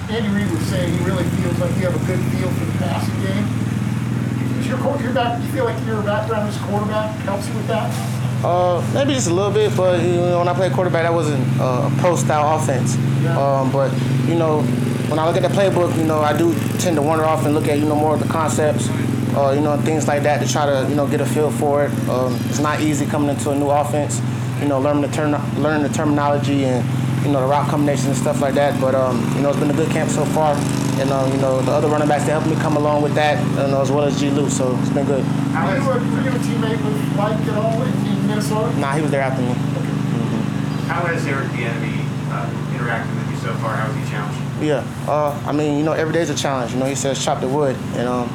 Andy 0.08 0.30
Reid 0.30 0.52
was 0.52 0.62
saying 0.68 0.94
he 0.94 1.04
really 1.04 1.24
feels 1.42 1.58
like 1.58 1.72
you 1.78 1.90
have 1.90 1.96
a 1.96 2.06
good 2.06 2.22
feel 2.30 2.48
for 2.52 2.66
the 2.66 2.78
passing 2.78 3.18
game. 3.26 4.60
Is 4.60 4.68
your, 4.68 4.78
your 5.02 5.14
back, 5.14 5.42
you 5.42 5.50
feel 5.50 5.66
like 5.66 5.84
your 5.84 6.04
background 6.04 6.48
as 6.48 6.58
quarterback 6.60 7.10
helps 7.26 7.48
you 7.50 7.56
with 7.56 7.68
that? 7.68 7.90
Uh, 8.46 8.88
maybe 8.94 9.16
just 9.16 9.30
a 9.30 9.34
little 9.34 9.52
bit, 9.52 9.76
but 9.76 10.00
you 10.00 10.14
know, 10.14 10.38
when 10.38 10.48
I 10.48 10.54
played 10.54 10.72
quarterback, 10.72 11.02
that 11.02 11.14
wasn't 11.14 11.42
uh, 11.60 11.90
a 11.92 11.96
pro 12.00 12.16
style 12.16 12.60
offense. 12.60 12.96
Yeah. 13.24 13.34
Um, 13.36 13.72
but 13.72 13.92
you 14.28 14.36
know, 14.36 14.62
when 15.10 15.18
I 15.18 15.26
look 15.26 15.36
at 15.36 15.42
the 15.42 15.48
playbook, 15.48 15.98
you 15.98 16.04
know, 16.04 16.20
I 16.20 16.38
do 16.38 16.54
tend 16.78 16.98
to 16.98 17.02
wander 17.02 17.26
off 17.26 17.46
and 17.46 17.56
look 17.56 17.68
at 17.68 17.80
you 17.80 17.86
know 17.86 17.96
more 17.96 18.14
of 18.14 18.20
the 18.20 18.28
concepts, 18.28 18.90
uh, 19.36 19.52
you 19.52 19.62
know, 19.62 19.78
things 19.78 20.08
like 20.08 20.24
that 20.24 20.46
to 20.46 20.52
try 20.52 20.66
to 20.66 20.88
you 20.90 20.96
know 20.96 21.08
get 21.08 21.22
a 21.22 21.26
feel 21.26 21.52
for 21.52 21.86
it. 21.86 22.10
Um, 22.10 22.36
it's 22.46 22.60
not 22.60 22.82
easy 22.82 23.06
coming 23.06 23.30
into 23.30 23.52
a 23.52 23.56
new 23.56 23.70
offense, 23.70 24.22
you 24.62 24.68
know, 24.68 24.80
learning 24.80 25.02
the 25.04 25.10
term, 25.10 25.32
learning 25.62 25.84
the 25.84 25.94
terminology 25.94 26.66
and 26.66 26.86
you 27.26 27.32
know, 27.32 27.42
the 27.42 27.48
route 27.48 27.68
combinations 27.70 28.08
and 28.08 28.18
stuff 28.18 28.40
like 28.40 28.54
that. 28.54 28.80
But, 28.80 28.94
um, 28.94 29.18
you 29.36 29.42
know, 29.42 29.50
it's 29.50 29.60
been 29.60 29.72
a 29.72 29.74
good 29.74 29.90
camp 29.90 30.10
so 30.10 30.24
far. 30.26 30.56
And, 31.02 31.10
um, 31.12 31.32
you 31.32 31.40
know, 31.40 31.62
the 31.62 31.72
other 31.72 31.88
running 31.88 32.08
backs, 32.08 32.24
they 32.24 32.32
helped 32.32 32.48
me 32.48 32.56
come 32.56 32.78
along 32.78 33.02
with 33.02 33.16
that, 33.16 33.42
you 33.50 33.72
know, 33.72 33.82
as 33.82 33.92
well 33.92 34.04
as 34.04 34.20
G. 34.20 34.30
Luke, 34.30 34.50
so 34.50 34.78
it's 34.80 34.90
been 34.90 35.06
good. 35.06 35.24
How 35.52 35.68
were, 35.68 35.76
you 35.76 35.82
a, 35.82 35.94
were 35.94 36.22
you 36.22 36.30
a 36.30 36.40
teammate 36.40 36.86
with 36.86 37.18
Mike 37.18 37.40
at 37.48 37.58
all 37.58 37.82
in, 37.82 38.28
Minnesota? 38.28 38.80
Nah, 38.80 38.94
he 38.94 39.02
was 39.02 39.12
there 39.12 39.22
after 39.22 39.42
me. 39.42 39.50
Okay. 39.50 39.58
Mm-hmm. 39.58 40.88
How 40.88 41.06
has 41.06 41.26
Eric 41.26 41.48
Bieniemy 41.50 42.06
uh, 42.32 42.50
interacted 42.78 43.16
with 43.16 43.32
you 43.32 43.38
so 43.38 43.54
far? 43.56 43.76
How 43.76 43.92
has 43.92 44.06
he 44.06 44.12
challenged 44.12 44.62
you? 44.62 44.68
Yeah, 44.68 44.88
uh, 45.08 45.44
I 45.46 45.52
mean, 45.52 45.78
you 45.78 45.84
know, 45.84 45.94
every 45.94 46.14
day 46.14 46.22
is 46.22 46.30
a 46.30 46.36
challenge. 46.36 46.74
You 46.74 46.80
know, 46.80 46.86
he 46.86 46.96
says 46.96 47.24
chop 47.24 47.42
the 47.42 47.48
wood. 47.48 47.76
And, 47.96 48.08
um, 48.08 48.30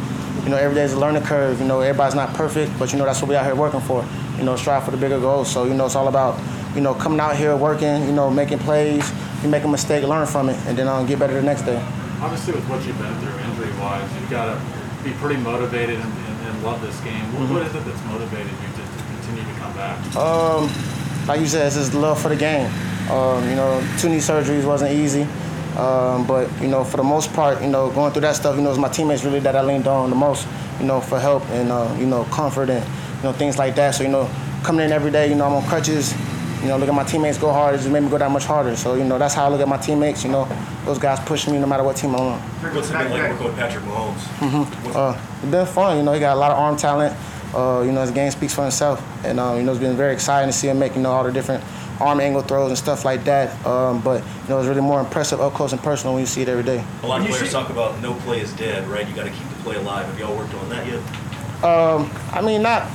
you 0.44 0.50
know, 0.50 0.56
every 0.56 0.74
day 0.74 0.82
is 0.82 0.92
a 0.92 0.98
learning 0.98 1.22
curve. 1.22 1.60
You 1.60 1.66
know, 1.66 1.80
everybody's 1.80 2.14
not 2.14 2.34
perfect, 2.34 2.76
but, 2.78 2.92
you 2.92 2.98
know, 2.98 3.04
that's 3.04 3.20
what 3.20 3.28
we 3.28 3.36
out 3.36 3.44
here 3.44 3.54
working 3.54 3.80
for. 3.80 4.04
You 4.38 4.44
know, 4.44 4.56
strive 4.56 4.84
for 4.84 4.90
the 4.90 4.96
bigger 4.96 5.20
goals. 5.20 5.50
So, 5.50 5.64
you 5.64 5.74
know, 5.74 5.86
it's 5.86 5.96
all 5.96 6.08
about, 6.08 6.38
you 6.74 6.80
know, 6.80 6.94
coming 6.94 7.20
out 7.20 7.36
here 7.36 7.56
working, 7.56 8.04
you 8.04 8.12
know, 8.12 8.30
making 8.30 8.58
plays, 8.60 9.10
you 9.42 9.48
make 9.48 9.64
a 9.64 9.68
mistake, 9.68 10.04
learn 10.04 10.26
from 10.26 10.48
it, 10.48 10.56
and 10.66 10.76
then 10.76 10.88
um, 10.88 11.06
get 11.06 11.18
better 11.18 11.34
the 11.34 11.42
next 11.42 11.62
day. 11.62 11.82
Obviously, 12.20 12.54
with 12.54 12.68
what 12.68 12.84
you've 12.86 12.98
been 12.98 13.14
through 13.20 13.38
injury-wise, 13.38 14.20
you've 14.20 14.30
got 14.30 14.54
to 14.54 14.80
be 15.04 15.12
pretty 15.12 15.40
motivated 15.40 15.96
and, 15.96 16.12
and, 16.12 16.46
and 16.46 16.62
love 16.62 16.80
this 16.82 16.98
game. 17.00 17.24
Mm-hmm. 17.32 17.54
What 17.54 17.62
is 17.62 17.74
it 17.74 17.84
that's 17.84 18.04
motivated 18.06 18.52
you 18.52 18.68
to, 18.68 18.82
to, 18.84 19.04
continue 19.04 19.42
to 19.42 19.58
come 19.58 19.72
back? 19.74 20.16
Um, 20.16 20.70
like 21.26 21.40
you 21.40 21.46
said, 21.46 21.66
it's 21.66 21.76
just 21.76 21.94
love 21.94 22.20
for 22.20 22.28
the 22.28 22.36
game. 22.36 22.70
Um, 23.10 23.48
you 23.48 23.56
know, 23.56 23.82
two 23.98 24.08
knee 24.08 24.18
surgeries 24.18 24.66
wasn't 24.66 24.92
easy. 24.92 25.26
Um, 25.80 26.26
but 26.26 26.50
you 26.60 26.68
know, 26.68 26.84
for 26.84 26.98
the 26.98 27.02
most 27.02 27.32
part, 27.32 27.62
you 27.62 27.68
know, 27.68 27.90
going 27.90 28.12
through 28.12 28.20
that 28.22 28.36
stuff, 28.36 28.54
you 28.54 28.60
know, 28.60 28.68
it 28.68 28.72
was 28.72 28.78
my 28.78 28.90
teammates 28.90 29.24
really 29.24 29.40
that 29.40 29.56
I 29.56 29.62
leaned 29.62 29.86
on 29.86 30.10
the 30.10 30.16
most, 30.16 30.46
you 30.78 30.84
know, 30.84 31.00
for 31.00 31.18
help 31.18 31.42
and 31.50 31.72
uh, 31.72 31.96
you 31.98 32.04
know, 32.04 32.24
comfort 32.24 32.68
and 32.68 32.84
you 33.16 33.22
know, 33.22 33.32
things 33.32 33.56
like 33.56 33.74
that. 33.76 33.94
So 33.94 34.02
you 34.02 34.10
know, 34.10 34.28
coming 34.62 34.84
in 34.84 34.92
every 34.92 35.10
day, 35.10 35.30
you 35.30 35.34
know, 35.34 35.46
I'm 35.46 35.54
on 35.54 35.64
crutches. 35.64 36.14
You 36.60 36.68
know, 36.68 36.76
look 36.76 36.90
at 36.90 36.94
my 36.94 37.04
teammates 37.04 37.38
go 37.38 37.50
hard. 37.50 37.76
It 37.76 37.78
just 37.78 37.90
made 37.90 38.02
me 38.02 38.10
go 38.10 38.18
that 38.18 38.30
much 38.30 38.44
harder. 38.44 38.76
So 38.76 38.94
you 38.94 39.04
know, 39.04 39.18
that's 39.18 39.32
how 39.32 39.46
I 39.46 39.48
look 39.48 39.62
at 39.62 39.68
my 39.68 39.78
teammates. 39.78 40.22
You 40.22 40.32
know, 40.32 40.46
those 40.84 40.98
guys 40.98 41.18
push 41.20 41.48
me 41.48 41.58
no 41.58 41.66
matter 41.66 41.82
what 41.82 41.96
team 41.96 42.14
I'm 42.14 42.20
on. 42.20 42.40
What's 42.40 42.90
it 42.90 42.92
been 42.92 43.10
like 43.10 43.30
working 43.30 43.46
with 43.46 43.56
Patrick 43.56 43.84
Mahomes? 43.84 44.20
Mm-hmm. 44.40 44.90
Uh, 44.94 45.18
it's 45.42 45.50
been 45.50 45.66
fun. 45.66 45.96
You 45.96 46.02
know, 46.02 46.12
he 46.12 46.20
got 46.20 46.36
a 46.36 46.38
lot 46.38 46.50
of 46.50 46.58
arm 46.58 46.76
talent. 46.76 47.16
Uh, 47.54 47.82
you 47.86 47.92
know, 47.92 48.02
his 48.02 48.10
game 48.10 48.30
speaks 48.30 48.54
for 48.54 48.62
himself, 48.62 49.02
and 49.24 49.40
um, 49.40 49.56
you 49.56 49.62
know, 49.62 49.72
it's 49.72 49.80
been 49.80 49.96
very 49.96 50.12
exciting 50.12 50.50
to 50.50 50.52
see 50.52 50.68
him 50.68 50.78
make 50.78 50.94
you 50.94 51.00
know 51.00 51.10
all 51.10 51.24
the 51.24 51.32
different 51.32 51.64
arm 52.00 52.20
angle 52.20 52.42
throws 52.42 52.70
and 52.70 52.78
stuff 52.78 53.04
like 53.04 53.24
that. 53.24 53.64
Um, 53.66 54.00
but 54.00 54.22
you 54.22 54.48
know, 54.48 54.58
it's 54.58 54.68
really 54.68 54.80
more 54.80 55.00
impressive 55.00 55.40
up 55.40 55.52
close 55.52 55.72
and 55.72 55.82
personal 55.82 56.14
when 56.14 56.20
you 56.20 56.26
see 56.26 56.42
it 56.42 56.48
every 56.48 56.64
day. 56.64 56.84
A 57.02 57.06
lot 57.06 57.20
of 57.20 57.28
players 57.28 57.52
talk 57.52 57.70
about 57.70 58.00
no 58.00 58.14
play 58.20 58.40
is 58.40 58.52
dead, 58.54 58.86
right? 58.88 59.08
You 59.08 59.14
got 59.14 59.24
to 59.24 59.30
keep 59.30 59.48
the 59.48 59.62
play 59.62 59.76
alive. 59.76 60.06
Have 60.06 60.18
y'all 60.18 60.36
worked 60.36 60.54
on 60.54 60.68
that 60.70 60.86
yet? 60.86 61.00
Um, 61.64 62.10
I 62.32 62.40
mean, 62.40 62.62
not 62.62 62.90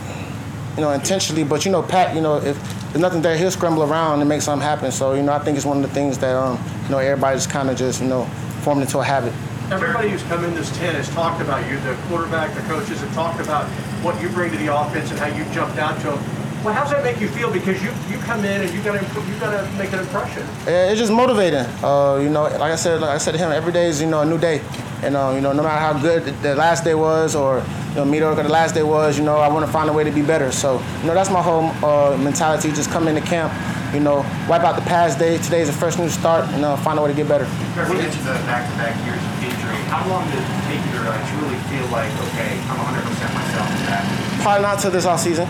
you 0.76 0.82
know 0.82 0.92
intentionally, 0.92 1.44
but 1.44 1.66
you 1.66 1.72
know, 1.72 1.84
Pat. 1.84 2.16
You 2.16 2.22
know, 2.22 2.38
if 2.38 2.58
there's 2.90 3.02
nothing 3.02 3.22
there, 3.22 3.38
he'll 3.38 3.52
scramble 3.52 3.84
around 3.84 4.20
and 4.22 4.30
make 4.30 4.42
something 4.42 4.66
happen. 4.66 4.92
So 4.92 5.14
you 5.14 5.22
know, 5.22 5.34
I 5.34 5.40
think 5.40 5.58
it's 5.58 5.66
one 5.66 5.78
of 5.78 5.84
the 5.84 5.94
things 5.94 6.18
that 6.20 6.36
um, 6.36 6.60
you 6.84 6.90
know 6.90 6.98
everybody's 6.98 7.48
kind 7.48 7.70
of 7.70 7.78
just 7.78 8.02
you 8.02 8.08
know 8.08 8.26
formed 8.62 8.82
into 8.82 9.00
a 9.00 9.04
habit. 9.04 9.34
Everybody 9.72 10.10
who's 10.10 10.24
come 10.24 10.44
in 10.44 10.54
this 10.54 10.76
tent 10.78 10.96
has 10.96 11.10
talked 11.10 11.42
about 11.42 11.68
you. 11.70 11.80
The 11.80 11.96
quarterback, 12.08 12.54
the 12.56 12.62
coaches 12.62 13.02
have 13.02 13.14
talked 13.14 13.40
about 13.40 13.66
what 14.04 14.20
you 14.22 14.30
bring 14.30 14.52
to 14.52 14.58
the 14.58 14.76
offense 14.76 15.10
and 15.10 15.20
how 15.20 15.26
you 15.26 15.44
jumped 15.54 15.80
out 15.80 16.00
to 16.02 16.08
them. 16.08 16.35
Well, 16.66 16.74
how 16.74 16.82
does 16.82 16.94
that 16.94 17.04
make 17.04 17.22
you 17.22 17.28
feel? 17.28 17.54
Because 17.54 17.78
you 17.84 17.92
you 18.10 18.18
come 18.24 18.44
in 18.44 18.62
and 18.62 18.74
you 18.74 18.82
got 18.82 19.00
to 19.00 19.22
you 19.30 19.40
got 19.40 19.52
to 19.52 19.72
make 19.78 19.94
an 19.94 20.00
impression. 20.00 20.42
It's 20.66 21.00
just 21.00 21.12
motivating. 21.12 21.60
Uh, 21.84 22.18
you 22.20 22.28
know, 22.28 22.42
like 22.42 22.74
I 22.74 22.76
said, 22.76 23.02
like 23.02 23.12
I 23.12 23.20
said 23.20 23.34
to 23.34 23.38
him, 23.38 23.52
every 23.52 23.72
day 23.72 23.86
is 23.86 24.02
you 24.02 24.08
know 24.08 24.22
a 24.22 24.26
new 24.26 24.40
day, 24.40 24.64
and 25.04 25.16
uh, 25.16 25.32
you 25.36 25.42
know 25.42 25.54
no 25.54 25.62
matter 25.62 25.78
how 25.78 25.94
good 25.94 26.26
the 26.42 26.56
last 26.56 26.84
day 26.84 26.96
was 26.96 27.36
or 27.36 27.64
you 27.90 27.96
know 27.98 28.06
mediocre 28.06 28.42
the 28.42 28.50
last 28.50 28.74
day 28.74 28.82
was, 28.82 29.16
you 29.16 29.24
know 29.24 29.38
I 29.38 29.48
want 29.48 29.64
to 29.64 29.72
find 29.72 29.92
a 29.92 29.94
way 29.94 30.04
to 30.06 30.10
be 30.10 30.24
better. 30.24 30.52
So 30.52 30.82
you 31.02 31.06
know 31.06 31.14
that's 31.14 31.30
my 31.30 31.40
whole 31.40 31.70
uh, 31.86 32.18
mentality. 32.18 32.72
Just 32.72 32.90
come 32.90 33.08
into 33.08 33.22
camp, 33.22 33.54
you 33.94 34.00
know, 34.00 34.26
wipe 34.50 34.64
out 34.64 34.74
the 34.76 34.90
past 34.90 35.20
day. 35.20 35.38
Today's 35.38 35.70
a 35.70 35.74
fresh 35.74 36.00
new 36.00 36.10
start, 36.10 36.46
and 36.58 36.66
uh, 36.66 36.78
find 36.78 36.98
a 36.98 37.02
way 37.04 37.10
to 37.12 37.16
get 37.16 37.28
better. 37.28 37.46
Trevor, 37.76 37.94
you 37.94 38.02
mentioned 38.02 38.26
the 38.26 38.34
back-to-back 38.50 38.98
years 39.06 39.22
of 39.22 39.44
injury. 39.44 39.78
How 39.94 40.02
long 40.10 40.26
did 40.34 40.42
it 40.42 40.50
take 40.66 40.82
you 40.82 40.98
to 40.98 41.14
uh, 41.14 41.30
truly 41.30 41.62
feel 41.70 41.86
like, 41.94 42.10
okay, 42.34 42.58
I'm 42.74 42.82
100% 42.90 43.06
myself 43.06 43.70
in 43.70 43.86
that? 43.86 44.42
Probably 44.42 44.64
not 44.64 44.80
till 44.80 44.90
this 44.90 45.06
off 45.06 45.20
season. 45.20 45.46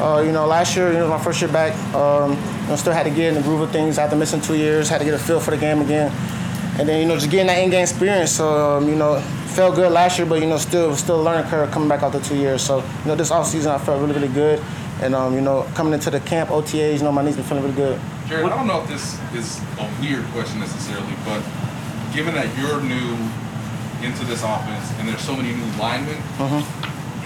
Uh, 0.00 0.22
you 0.24 0.30
know, 0.30 0.46
last 0.46 0.76
year, 0.76 0.92
you 0.92 0.98
know, 0.98 1.08
my 1.08 1.18
first 1.18 1.40
year 1.40 1.50
back, 1.50 1.74
um, 1.92 2.30
you 2.30 2.68
know, 2.68 2.76
still 2.76 2.92
had 2.92 3.02
to 3.02 3.10
get 3.10 3.28
in 3.28 3.34
the 3.34 3.42
groove 3.42 3.60
of 3.60 3.70
things 3.72 3.98
after 3.98 4.14
missing 4.14 4.40
two 4.40 4.56
years. 4.56 4.88
Had 4.88 4.98
to 4.98 5.04
get 5.04 5.14
a 5.14 5.18
feel 5.18 5.40
for 5.40 5.50
the 5.50 5.56
game 5.56 5.80
again, 5.80 6.12
and 6.78 6.88
then 6.88 7.00
you 7.00 7.06
know, 7.08 7.16
just 7.16 7.30
getting 7.30 7.48
that 7.48 7.58
in-game 7.58 7.82
experience. 7.82 8.30
So 8.30 8.76
um, 8.76 8.88
you 8.88 8.94
know, 8.94 9.20
felt 9.56 9.74
good 9.74 9.90
last 9.90 10.16
year, 10.16 10.26
but 10.26 10.40
you 10.40 10.46
know, 10.46 10.56
still 10.56 10.94
still 10.94 11.20
learning 11.20 11.50
curve 11.50 11.72
coming 11.72 11.88
back 11.88 12.02
after 12.02 12.20
two 12.20 12.36
years. 12.36 12.62
So 12.62 12.78
you 12.78 13.06
know, 13.06 13.16
this 13.16 13.32
off 13.32 13.48
season, 13.48 13.72
I 13.72 13.78
felt 13.78 14.00
really 14.00 14.14
really 14.14 14.32
good, 14.32 14.62
and 15.02 15.16
um, 15.16 15.34
you 15.34 15.40
know, 15.40 15.66
coming 15.74 15.92
into 15.92 16.10
the 16.10 16.20
camp 16.20 16.50
OTAs, 16.50 16.98
you 16.98 17.02
know, 17.02 17.10
my 17.10 17.22
knees 17.22 17.34
been 17.34 17.44
feeling 17.44 17.64
really 17.64 17.74
good. 17.76 18.00
Jared, 18.28 18.46
I 18.46 18.50
don't 18.50 18.68
know 18.68 18.82
if 18.82 18.88
this 18.88 19.18
is 19.34 19.60
a 19.80 19.90
weird 20.00 20.24
question 20.26 20.60
necessarily, 20.60 21.12
but 21.24 21.42
given 22.14 22.34
that 22.34 22.46
you're 22.56 22.80
new 22.80 23.16
into 24.06 24.24
this 24.26 24.44
offense 24.44 24.92
and 25.00 25.08
there's 25.08 25.22
so 25.22 25.34
many 25.34 25.52
new 25.54 25.66
linemen, 25.76 26.14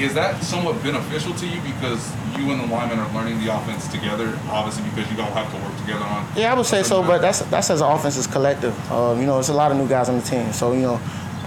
is 0.02 0.14
that 0.14 0.42
somewhat 0.42 0.82
beneficial 0.82 1.32
to 1.35 1.47
you 1.47 1.61
because 1.61 2.11
you 2.37 2.50
and 2.50 2.61
the 2.61 2.66
linemen 2.66 2.99
are 2.99 3.14
learning 3.14 3.38
the 3.44 3.54
offense 3.54 3.87
together? 3.88 4.37
Obviously, 4.49 4.82
because 4.90 5.11
you 5.12 5.21
all 5.23 5.30
have 5.30 5.49
to 5.54 5.62
work 5.62 5.76
together 5.78 6.04
on. 6.04 6.26
Yeah, 6.37 6.52
I 6.52 6.56
would 6.56 6.66
say 6.66 6.82
so, 6.82 7.02
but 7.02 7.21
that's 7.21 7.40
that's 7.47 7.71
as 7.71 7.80
an 7.80 7.90
offense 7.90 8.16
is 8.16 8.26
collective. 8.26 8.75
Um, 8.90 9.21
you 9.21 9.26
know, 9.26 9.38
it's 9.38 9.49
a 9.49 9.54
lot 9.54 9.71
of 9.71 9.76
new 9.76 9.88
guys 9.88 10.09
on 10.09 10.16
the 10.16 10.23
team, 10.23 10.52
so 10.52 10.73
you 10.73 10.82
know, 10.82 11.00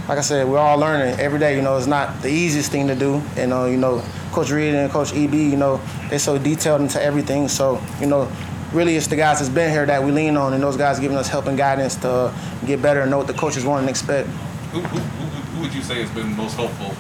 like 0.08 0.18
I 0.18 0.22
said, 0.22 0.48
we're 0.48 0.58
all 0.58 0.78
learning 0.78 1.20
every 1.20 1.40
day. 1.40 1.56
You 1.56 1.62
know, 1.62 1.78
it's 1.78 1.88
not 1.88 2.22
the 2.22 2.30
easiest 2.30 2.72
thing 2.72 2.88
to 2.88 2.96
do, 2.96 3.22
and 3.36 3.52
uh, 3.52 3.66
you 3.66 3.78
know, 3.78 4.02
Coach 4.32 4.52
Reid 4.52 4.74
and 4.74 4.90
Coach 4.90 5.14
EB, 5.14 5.34
you 5.34 5.58
know, 5.58 5.82
they're 6.10 6.20
so 6.20 6.38
detailed 6.38 6.82
into 6.82 7.02
everything. 7.02 7.50
So 7.50 7.82
you 8.00 8.08
know, 8.08 8.32
really, 8.72 8.96
it's 8.96 9.08
the 9.08 9.18
guys 9.18 9.40
that's 9.40 9.50
been 9.50 9.70
here 9.70 9.86
that 9.86 10.02
we 10.02 10.12
lean 10.12 10.38
on, 10.38 10.54
and 10.54 10.64
those 10.64 10.78
guys 10.78 11.00
giving 11.00 11.18
us 11.18 11.28
help 11.28 11.48
and 11.48 11.58
guidance 11.58 11.96
to 11.98 12.10
uh, 12.10 12.34
get 12.66 12.82
better 12.82 13.02
and 13.02 13.12
know 13.12 13.18
what 13.18 13.28
the 13.28 13.34
coaches 13.34 13.66
want 13.66 13.82
and 13.82 13.90
expect. 13.90 14.30
Who, 14.72 14.80
who, 14.80 15.00
who, 15.00 15.26
who 15.26 15.62
would 15.62 15.74
you 15.74 15.82
say 15.82 16.02
has 16.02 16.12
been 16.12 16.36
most 16.38 16.56
helpful 16.56 16.96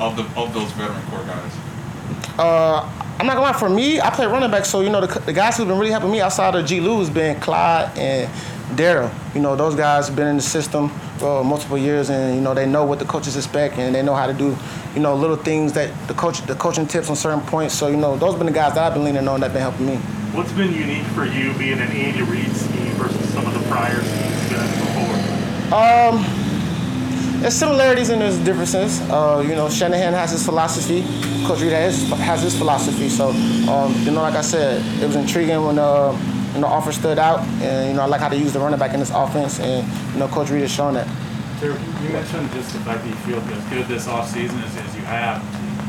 of 0.00 0.16
the 0.16 0.22
of 0.38 0.52
those 0.52 0.70
veteran 0.72 1.02
core 1.06 1.24
guys? 1.24 1.52
Uh, 2.38 2.90
I'm 3.18 3.26
not 3.26 3.34
gonna 3.34 3.42
lie. 3.42 3.52
For 3.52 3.68
me, 3.68 4.00
I 4.00 4.10
play 4.10 4.26
running 4.26 4.50
back, 4.50 4.64
so 4.64 4.80
you 4.80 4.90
know 4.90 5.04
the, 5.06 5.20
the 5.20 5.32
guys 5.32 5.56
who've 5.56 5.68
been 5.68 5.78
really 5.78 5.92
helping 5.92 6.10
me 6.10 6.20
outside 6.20 6.54
of 6.54 6.66
G. 6.66 6.80
Lou 6.80 6.98
has 6.98 7.10
been 7.10 7.38
Clyde 7.40 7.96
and 7.96 8.30
Darrel. 8.76 9.10
You 9.34 9.40
know 9.40 9.54
those 9.54 9.74
guys 9.74 10.08
have 10.08 10.16
been 10.16 10.26
in 10.26 10.36
the 10.36 10.42
system 10.42 10.88
for 11.18 11.44
multiple 11.44 11.78
years, 11.78 12.10
and 12.10 12.34
you 12.34 12.40
know 12.40 12.54
they 12.54 12.66
know 12.66 12.84
what 12.84 12.98
the 12.98 13.04
coaches 13.04 13.36
expect, 13.36 13.78
and 13.78 13.94
they 13.94 14.02
know 14.02 14.14
how 14.14 14.26
to 14.26 14.32
do, 14.32 14.56
you 14.94 15.00
know, 15.00 15.14
little 15.14 15.36
things 15.36 15.72
that 15.74 15.90
the 16.08 16.14
coach, 16.14 16.40
the 16.42 16.54
coaching 16.56 16.86
tips 16.86 17.08
on 17.08 17.16
certain 17.16 17.40
points. 17.42 17.74
So 17.74 17.86
you 17.86 17.96
know 17.96 18.16
those 18.16 18.32
have 18.32 18.40
been 18.40 18.46
the 18.46 18.52
guys 18.52 18.74
that 18.74 18.84
I've 18.84 18.94
been 18.94 19.04
leaning 19.04 19.28
on 19.28 19.40
that 19.40 19.50
have 19.50 19.52
been 19.52 19.62
helping 19.62 19.86
me. 19.86 19.96
What's 20.34 20.52
been 20.52 20.74
unique 20.74 21.06
for 21.14 21.24
you 21.24 21.54
being 21.54 21.78
an 21.78 21.92
Andy 21.92 22.22
Reid 22.22 22.50
scheme 22.56 22.92
versus 22.94 23.32
some 23.32 23.46
of 23.46 23.54
the 23.54 23.60
prior 23.68 24.02
schemes 24.02 24.42
you've 24.42 24.50
been 24.50 24.60
in 24.60 24.70
before? 24.80 25.78
Um, 25.78 26.43
there's 27.44 27.54
similarities 27.56 28.08
and 28.08 28.22
there's 28.22 28.38
differences. 28.38 29.02
Uh, 29.10 29.44
you 29.46 29.54
know, 29.54 29.68
Shanahan 29.68 30.14
has 30.14 30.30
his 30.30 30.42
philosophy. 30.42 31.02
Coach 31.46 31.60
Reid 31.60 31.72
has, 31.72 32.08
has 32.20 32.40
his 32.40 32.56
philosophy. 32.56 33.10
So, 33.10 33.28
um, 33.70 33.92
you 34.04 34.12
know, 34.12 34.22
like 34.22 34.32
I 34.32 34.40
said, 34.40 34.80
it 35.02 35.06
was 35.06 35.14
intriguing 35.14 35.62
when 35.62 35.78
uh, 35.78 36.12
when 36.52 36.62
the 36.62 36.66
offer 36.66 36.90
stood 36.90 37.18
out, 37.18 37.40
and 37.60 37.90
you 37.90 37.94
know, 37.96 38.00
I 38.02 38.06
like 38.06 38.22
how 38.22 38.30
they 38.30 38.38
use 38.38 38.54
the 38.54 38.60
running 38.60 38.78
back 38.78 38.94
in 38.94 39.00
this 39.00 39.10
offense, 39.10 39.60
and 39.60 39.86
you 40.14 40.20
know, 40.20 40.28
Coach 40.28 40.48
Reid 40.48 40.62
has 40.62 40.70
shown 40.72 40.94
that. 40.94 41.06
Terry, 41.60 41.74
you 42.02 42.08
mentioned 42.16 42.50
just 42.52 42.72
the 42.72 42.78
fact 42.80 43.02
that 43.04 43.08
you 43.10 43.14
feel 43.28 43.38
as 43.40 43.64
good 43.68 43.86
this 43.88 44.06
offseason 44.06 44.64
as, 44.64 44.74
as 44.78 44.96
you 44.96 45.02
have. 45.02 45.42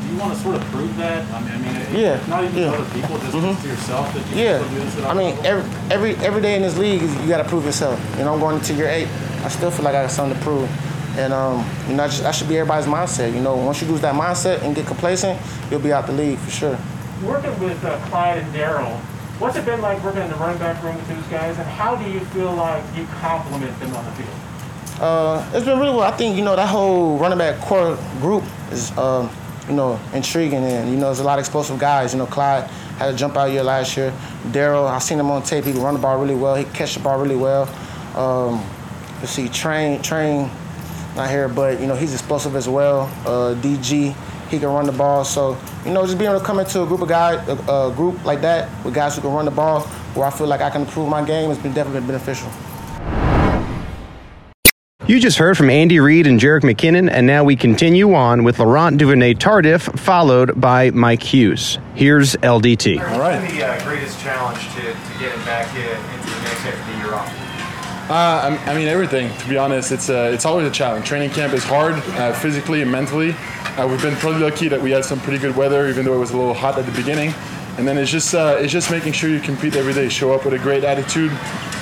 Do 0.04 0.12
you 0.14 0.20
want 0.20 0.34
to 0.34 0.40
sort 0.44 0.56
of 0.56 0.62
prove 0.66 0.96
that? 0.98 1.24
I 1.34 1.40
mean, 1.40 1.52
I 1.52 1.58
mean 1.58 1.76
it- 1.82 2.00
Yeah, 2.00 2.28
not 2.28 2.44
even 2.44 2.58
yeah. 2.58 2.72
to 2.72 2.78
other 2.82 2.94
people, 2.94 3.18
just 3.20 3.32
Mhm. 3.32 3.62
to 3.62 3.68
yourself 3.68 4.14
that 4.14 4.28
you 4.36 4.44
Yeah, 4.44 4.58
do 4.60 4.76
this 4.76 5.06
I 5.06 5.14
mean, 5.14 5.36
level? 5.38 5.46
every 5.46 5.72
every 5.92 6.26
every 6.26 6.42
day 6.42 6.56
in 6.58 6.64
this 6.64 6.78
league, 6.78 7.02
you 7.02 7.28
got 7.30 7.38
to 7.38 7.48
prove 7.48 7.64
yourself. 7.64 7.98
You 8.18 8.26
know, 8.26 8.34
I'm 8.34 8.40
going 8.42 8.56
into 8.58 8.74
year 8.74 8.90
eight. 8.90 9.08
I 9.46 9.48
still 9.50 9.72
feel 9.72 9.86
like 9.86 9.96
I 9.96 10.02
got 10.04 10.12
something 10.12 10.38
to 10.38 10.44
prove, 10.44 10.68
and 11.18 11.34
um, 11.34 11.66
you 11.88 11.96
know, 11.96 12.08
that 12.08 12.36
should 12.36 12.50
be 12.50 12.58
everybody's 12.58 12.88
mindset. 12.88 13.34
You 13.34 13.42
know, 13.42 13.56
once 13.56 13.82
you 13.82 13.88
lose 13.88 14.02
that 14.02 14.16
mindset 14.16 14.62
and 14.64 14.76
get 14.76 14.86
complacent, 14.86 15.40
you'll 15.70 15.80
be 15.80 15.94
out 15.94 16.08
the 16.08 16.14
league 16.14 16.38
for 16.40 16.52
sure. 16.52 16.78
Working 17.24 17.58
with 17.60 17.84
uh, 17.84 17.98
Clyde 18.08 18.40
and 18.40 18.54
Darrel, 18.54 18.98
what's 19.40 19.56
it 19.56 19.66
been 19.66 19.82
like 19.82 20.04
working 20.04 20.22
in 20.22 20.30
the 20.30 20.36
running 20.36 20.60
back 20.60 20.82
room 20.84 20.96
with 20.96 21.08
those 21.08 21.26
guys, 21.28 21.58
and 21.58 21.68
how 21.68 21.96
do 21.96 22.10
you 22.10 22.20
feel 22.20 22.54
like 22.54 22.84
you 22.96 23.06
complement 23.20 23.78
them 23.80 23.96
on 23.96 24.06
the 24.06 24.12
field? 24.12 24.30
Uh, 25.00 25.52
it's 25.54 25.66
been 25.66 25.78
really 25.80 25.92
well. 25.92 26.02
I 26.02 26.12
think 26.12 26.38
you 26.38 26.44
know 26.44 26.56
that 26.56 26.70
whole 26.70 27.18
running 27.18 27.38
back 27.38 27.60
core 27.62 27.98
group 28.20 28.44
is 28.72 28.98
um, 28.98 29.30
you 29.68 29.76
know 29.76 30.00
intriguing, 30.14 30.64
and 30.64 30.90
you 30.90 30.96
know 30.96 31.08
there's 31.08 31.20
a 31.20 31.24
lot 31.24 31.40
of 31.40 31.44
explosive 31.44 31.80
guys. 31.80 32.14
You 32.14 32.20
know, 32.20 32.26
Clyde 32.26 32.70
had 32.98 33.14
a 33.14 33.18
jump 33.18 33.36
out 33.36 33.52
year 33.52 33.64
last 33.64 33.98
year. 33.98 34.14
Darrel, 34.52 34.88
I've 34.88 35.04
seen 35.04 35.20
him 35.20 35.30
on 35.32 35.44
tape. 35.44 35.66
He 35.66 35.74
can 35.74 35.82
run 35.82 35.96
the 35.96 36.00
ball 36.00 36.20
really 36.20 36.36
well. 36.36 36.56
He 36.56 36.64
can 36.64 36.74
catch 36.74 36.94
the 36.96 37.02
ball 37.02 37.20
really 37.20 37.36
well. 37.36 37.64
Um, 38.16 38.66
let's 39.20 39.32
see, 39.32 39.50
train 39.50 40.02
train 40.02 40.50
not 41.16 41.30
here, 41.30 41.48
but 41.48 41.80
you 41.80 41.88
know 41.88 41.96
he's 41.96 42.14
explosive 42.14 42.56
as 42.56 42.68
well. 42.68 43.12
Uh, 43.26 43.56
DG, 43.62 44.16
he 44.50 44.60
can 44.60 44.68
run 44.68 44.86
the 44.86 44.92
ball. 44.92 45.24
So 45.24 45.58
you 45.86 45.92
know, 45.92 46.06
just 46.06 46.18
being 46.18 46.30
able 46.30 46.40
to 46.40 46.46
come 46.46 46.60
into 46.60 46.84
a 46.84 46.86
group 46.86 47.02
of 47.02 47.10
guys, 47.10 47.48
a, 47.48 47.54
a 47.72 47.94
group 47.96 48.24
like 48.26 48.42
that 48.42 48.70
with 48.84 48.94
guys 48.94 49.16
who 49.16 49.22
can 49.22 49.32
run 49.32 49.46
the 49.46 49.52
ball, 49.52 49.82
where 50.14 50.26
I 50.26 50.30
feel 50.30 50.48
like 50.48 50.62
I 50.62 50.70
can 50.70 50.82
improve 50.82 51.10
my 51.10 51.24
game, 51.26 51.50
has 51.50 51.60
been 51.60 51.74
definitely 51.74 52.02
been 52.02 52.08
beneficial. 52.08 52.52
You 55.08 55.20
just 55.20 55.38
heard 55.38 55.56
from 55.56 55.70
Andy 55.70 56.00
Reid 56.00 56.26
and 56.26 56.40
Jerrick 56.40 56.62
McKinnon, 56.62 57.12
and 57.12 57.28
now 57.28 57.44
we 57.44 57.56
continue 57.56 58.16
on 58.16 58.44
with 58.44 58.58
Laurent 58.58 58.98
Duvernay 58.98 59.36
Tardif, 59.36 60.00
followed 60.00 60.60
by 60.60 60.90
Mike 60.90 61.22
Hughes. 61.22 61.78
Here's 61.94 62.36
LDT. 62.38 62.98
What's 62.98 63.54
the 63.54 63.64
uh, 63.64 63.84
greatest 63.84 64.20
challenge 64.20 64.68
to, 64.74 64.82
to 64.82 65.20
getting 65.20 65.46
back 65.46 65.76
in, 65.76 66.15
Uh, 68.08 68.56
I 68.68 68.76
mean 68.76 68.88
everything. 68.88 69.36
To 69.40 69.50
be 69.50 69.58
honest, 69.58 69.92
it's 69.92 70.12
uh, 70.12 70.30
it's 70.32 70.46
always 70.46 70.68
a 70.68 70.72
challenge. 70.72 71.08
Training 71.08 71.32
camp 71.32 71.54
is 71.54 71.64
hard, 71.64 71.96
uh, 71.96 72.34
physically 72.34 72.84
and 72.84 72.92
mentally. 72.92 73.32
Uh, 73.78 73.88
we've 73.90 74.02
been 74.02 74.16
pretty 74.18 74.40
lucky 74.40 74.68
that 74.68 74.80
we 74.80 74.92
had 74.92 75.04
some 75.04 75.20
pretty 75.20 75.40
good 75.40 75.56
weather, 75.56 75.88
even 75.88 76.06
though 76.06 76.14
it 76.14 76.20
was 76.20 76.30
a 76.30 76.38
little 76.38 76.54
hot 76.54 76.78
at 76.78 76.86
the 76.86 76.92
beginning. 76.92 77.34
And 77.80 77.88
then 77.88 77.98
it's 77.98 78.12
just 78.12 78.36
uh, 78.36 78.58
it's 78.60 78.72
just 78.72 78.92
making 78.92 79.14
sure 79.14 79.32
you 79.32 79.40
compete 79.40 79.76
every 79.76 79.92
day, 79.92 80.08
show 80.08 80.34
up 80.34 80.46
with 80.46 80.54
a 80.54 80.60
great 80.60 80.84
attitude. 80.84 81.32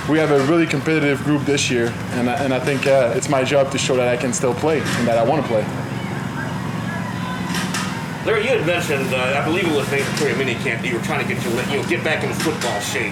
We 0.09 0.17
have 0.17 0.31
a 0.31 0.39
really 0.45 0.65
competitive 0.65 1.21
group 1.25 1.43
this 1.43 1.69
year, 1.69 1.93
and 2.11 2.29
I, 2.29 2.35
and 2.41 2.53
I 2.53 2.59
think 2.59 2.87
uh, 2.87 3.13
it's 3.17 3.27
my 3.27 3.43
job 3.43 3.69
to 3.71 3.77
show 3.77 3.97
that 3.97 4.07
I 4.07 4.15
can 4.15 4.31
still 4.31 4.53
play 4.53 4.79
and 4.79 5.07
that 5.07 5.17
I 5.17 5.23
want 5.23 5.41
to 5.41 5.47
play. 5.49 5.63
Larry, 8.25 8.43
you 8.43 8.57
had 8.57 8.65
mentioned, 8.65 9.13
I 9.13 9.43
believe 9.43 9.67
it 9.67 9.75
was 9.75 9.91
mandatory 9.91 10.31
minicamp, 10.33 10.81
that 10.81 10.85
you 10.85 10.97
were 10.97 11.03
trying 11.03 11.27
to 11.27 11.33
get 11.33 11.43
your, 11.43 11.51
you 11.63 11.83
know, 11.83 11.89
get 11.89 12.01
back 12.05 12.23
in 12.23 12.31
football 12.31 12.79
shape. 12.79 13.11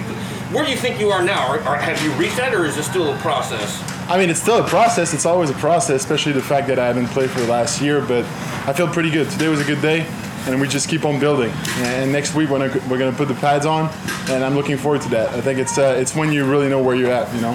Where 0.52 0.66
do 0.66 0.70
you 0.70 0.76
think 0.76 1.00
you 1.00 1.08
are 1.08 1.22
now? 1.22 1.46
Are, 1.48 1.60
are, 1.60 1.76
have 1.76 2.02
you 2.04 2.12
reached 2.20 2.36
that, 2.36 2.52
or 2.52 2.66
is 2.66 2.76
it 2.76 2.82
still 2.82 3.10
a 3.10 3.16
process? 3.18 3.82
I 4.10 4.18
mean, 4.18 4.28
it's 4.28 4.42
still 4.42 4.62
a 4.62 4.68
process. 4.68 5.14
It's 5.14 5.24
always 5.24 5.48
a 5.48 5.54
process, 5.54 6.02
especially 6.02 6.32
the 6.32 6.42
fact 6.42 6.66
that 6.68 6.78
I 6.78 6.86
haven't 6.86 7.06
played 7.06 7.30
for 7.30 7.40
the 7.40 7.46
last 7.46 7.80
year. 7.80 8.02
But 8.02 8.26
I 8.66 8.74
feel 8.74 8.86
pretty 8.86 9.10
good. 9.10 9.30
Today 9.30 9.48
was 9.48 9.62
a 9.62 9.64
good 9.64 9.80
day. 9.80 10.06
and 10.46 10.60
we 10.60 10.68
just 10.68 10.88
keep 10.88 11.04
on 11.04 11.18
building. 11.18 11.52
And 11.78 12.12
next 12.12 12.34
week 12.34 12.50
we're 12.50 12.58
gonna, 12.58 12.88
we're 12.90 12.98
gonna 12.98 13.16
put 13.16 13.28
the 13.28 13.34
pads 13.34 13.64
on, 13.64 13.88
and 14.28 14.44
I'm 14.44 14.54
looking 14.54 14.76
forward 14.76 15.00
to 15.02 15.08
that. 15.10 15.30
I 15.30 15.40
think 15.40 15.58
it's 15.58 15.78
uh, 15.78 15.96
it's 15.98 16.14
when 16.14 16.32
you 16.32 16.44
really 16.44 16.68
know 16.68 16.82
where 16.82 16.96
you're 16.96 17.12
at, 17.12 17.32
you 17.34 17.40
know. 17.40 17.52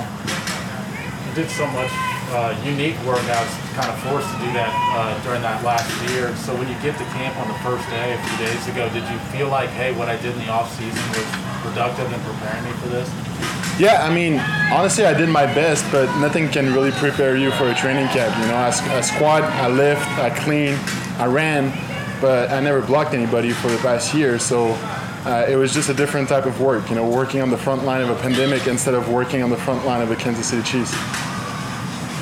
You 1.27 1.35
did 1.35 1.51
so 1.51 1.67
much 1.67 2.16
uh, 2.29 2.55
unique 2.63 2.97
work. 3.05 3.23
I 3.23 3.39
was 3.43 3.53
kind 3.75 3.89
of 3.91 3.97
forced 4.03 4.27
to 4.27 4.37
do 4.43 4.49
that 4.53 4.71
uh, 4.95 5.15
during 5.23 5.41
that 5.41 5.63
last 5.63 5.87
year. 6.09 6.35
So 6.35 6.55
when 6.55 6.67
you 6.67 6.75
get 6.81 6.97
to 6.97 7.05
camp 7.15 7.37
on 7.37 7.47
the 7.47 7.59
first 7.63 7.87
day 7.89 8.13
a 8.13 8.19
few 8.19 8.37
days 8.45 8.67
ago, 8.67 8.89
did 8.89 9.07
you 9.09 9.19
feel 9.31 9.47
like, 9.47 9.69
hey, 9.69 9.93
what 9.93 10.09
I 10.09 10.17
did 10.17 10.33
in 10.35 10.39
the 10.45 10.49
off 10.49 10.71
season 10.77 11.03
was 11.15 11.27
productive 11.63 12.11
in 12.11 12.19
preparing 12.21 12.63
me 12.65 12.71
for 12.83 12.89
this? 12.89 13.07
Yeah, 13.79 14.01
I 14.03 14.13
mean, 14.13 14.39
honestly, 14.73 15.05
I 15.05 15.13
did 15.13 15.29
my 15.29 15.45
best, 15.45 15.85
but 15.91 16.05
nothing 16.19 16.49
can 16.49 16.73
really 16.73 16.91
prepare 16.91 17.37
you 17.37 17.51
for 17.51 17.69
a 17.69 17.75
training 17.75 18.07
camp. 18.07 18.35
You 18.41 18.47
know, 18.47 18.57
I, 18.57 18.69
I 18.97 19.01
squat, 19.01 19.43
I 19.43 19.67
lift, 19.67 20.01
I 20.17 20.31
clean, 20.31 20.73
I 21.19 21.27
ran, 21.27 21.71
but 22.19 22.49
I 22.49 22.59
never 22.59 22.81
blocked 22.81 23.13
anybody 23.13 23.51
for 23.51 23.67
the 23.67 23.77
past 23.77 24.15
year. 24.15 24.39
So 24.39 24.69
uh, 25.25 25.45
it 25.47 25.55
was 25.55 25.73
just 25.73 25.89
a 25.89 25.93
different 25.93 26.27
type 26.27 26.45
of 26.45 26.59
work. 26.59 26.89
You 26.89 26.95
know, 26.95 27.07
working 27.07 27.41
on 27.41 27.51
the 27.51 27.57
front 27.57 27.83
line 27.83 28.01
of 28.01 28.09
a 28.09 28.15
pandemic 28.15 28.65
instead 28.65 28.95
of 28.95 29.09
working 29.09 29.43
on 29.43 29.51
the 29.51 29.57
front 29.57 29.85
line 29.85 30.01
of 30.01 30.09
the 30.09 30.15
Kansas 30.15 30.47
City 30.47 30.63
Chiefs. 30.63 30.93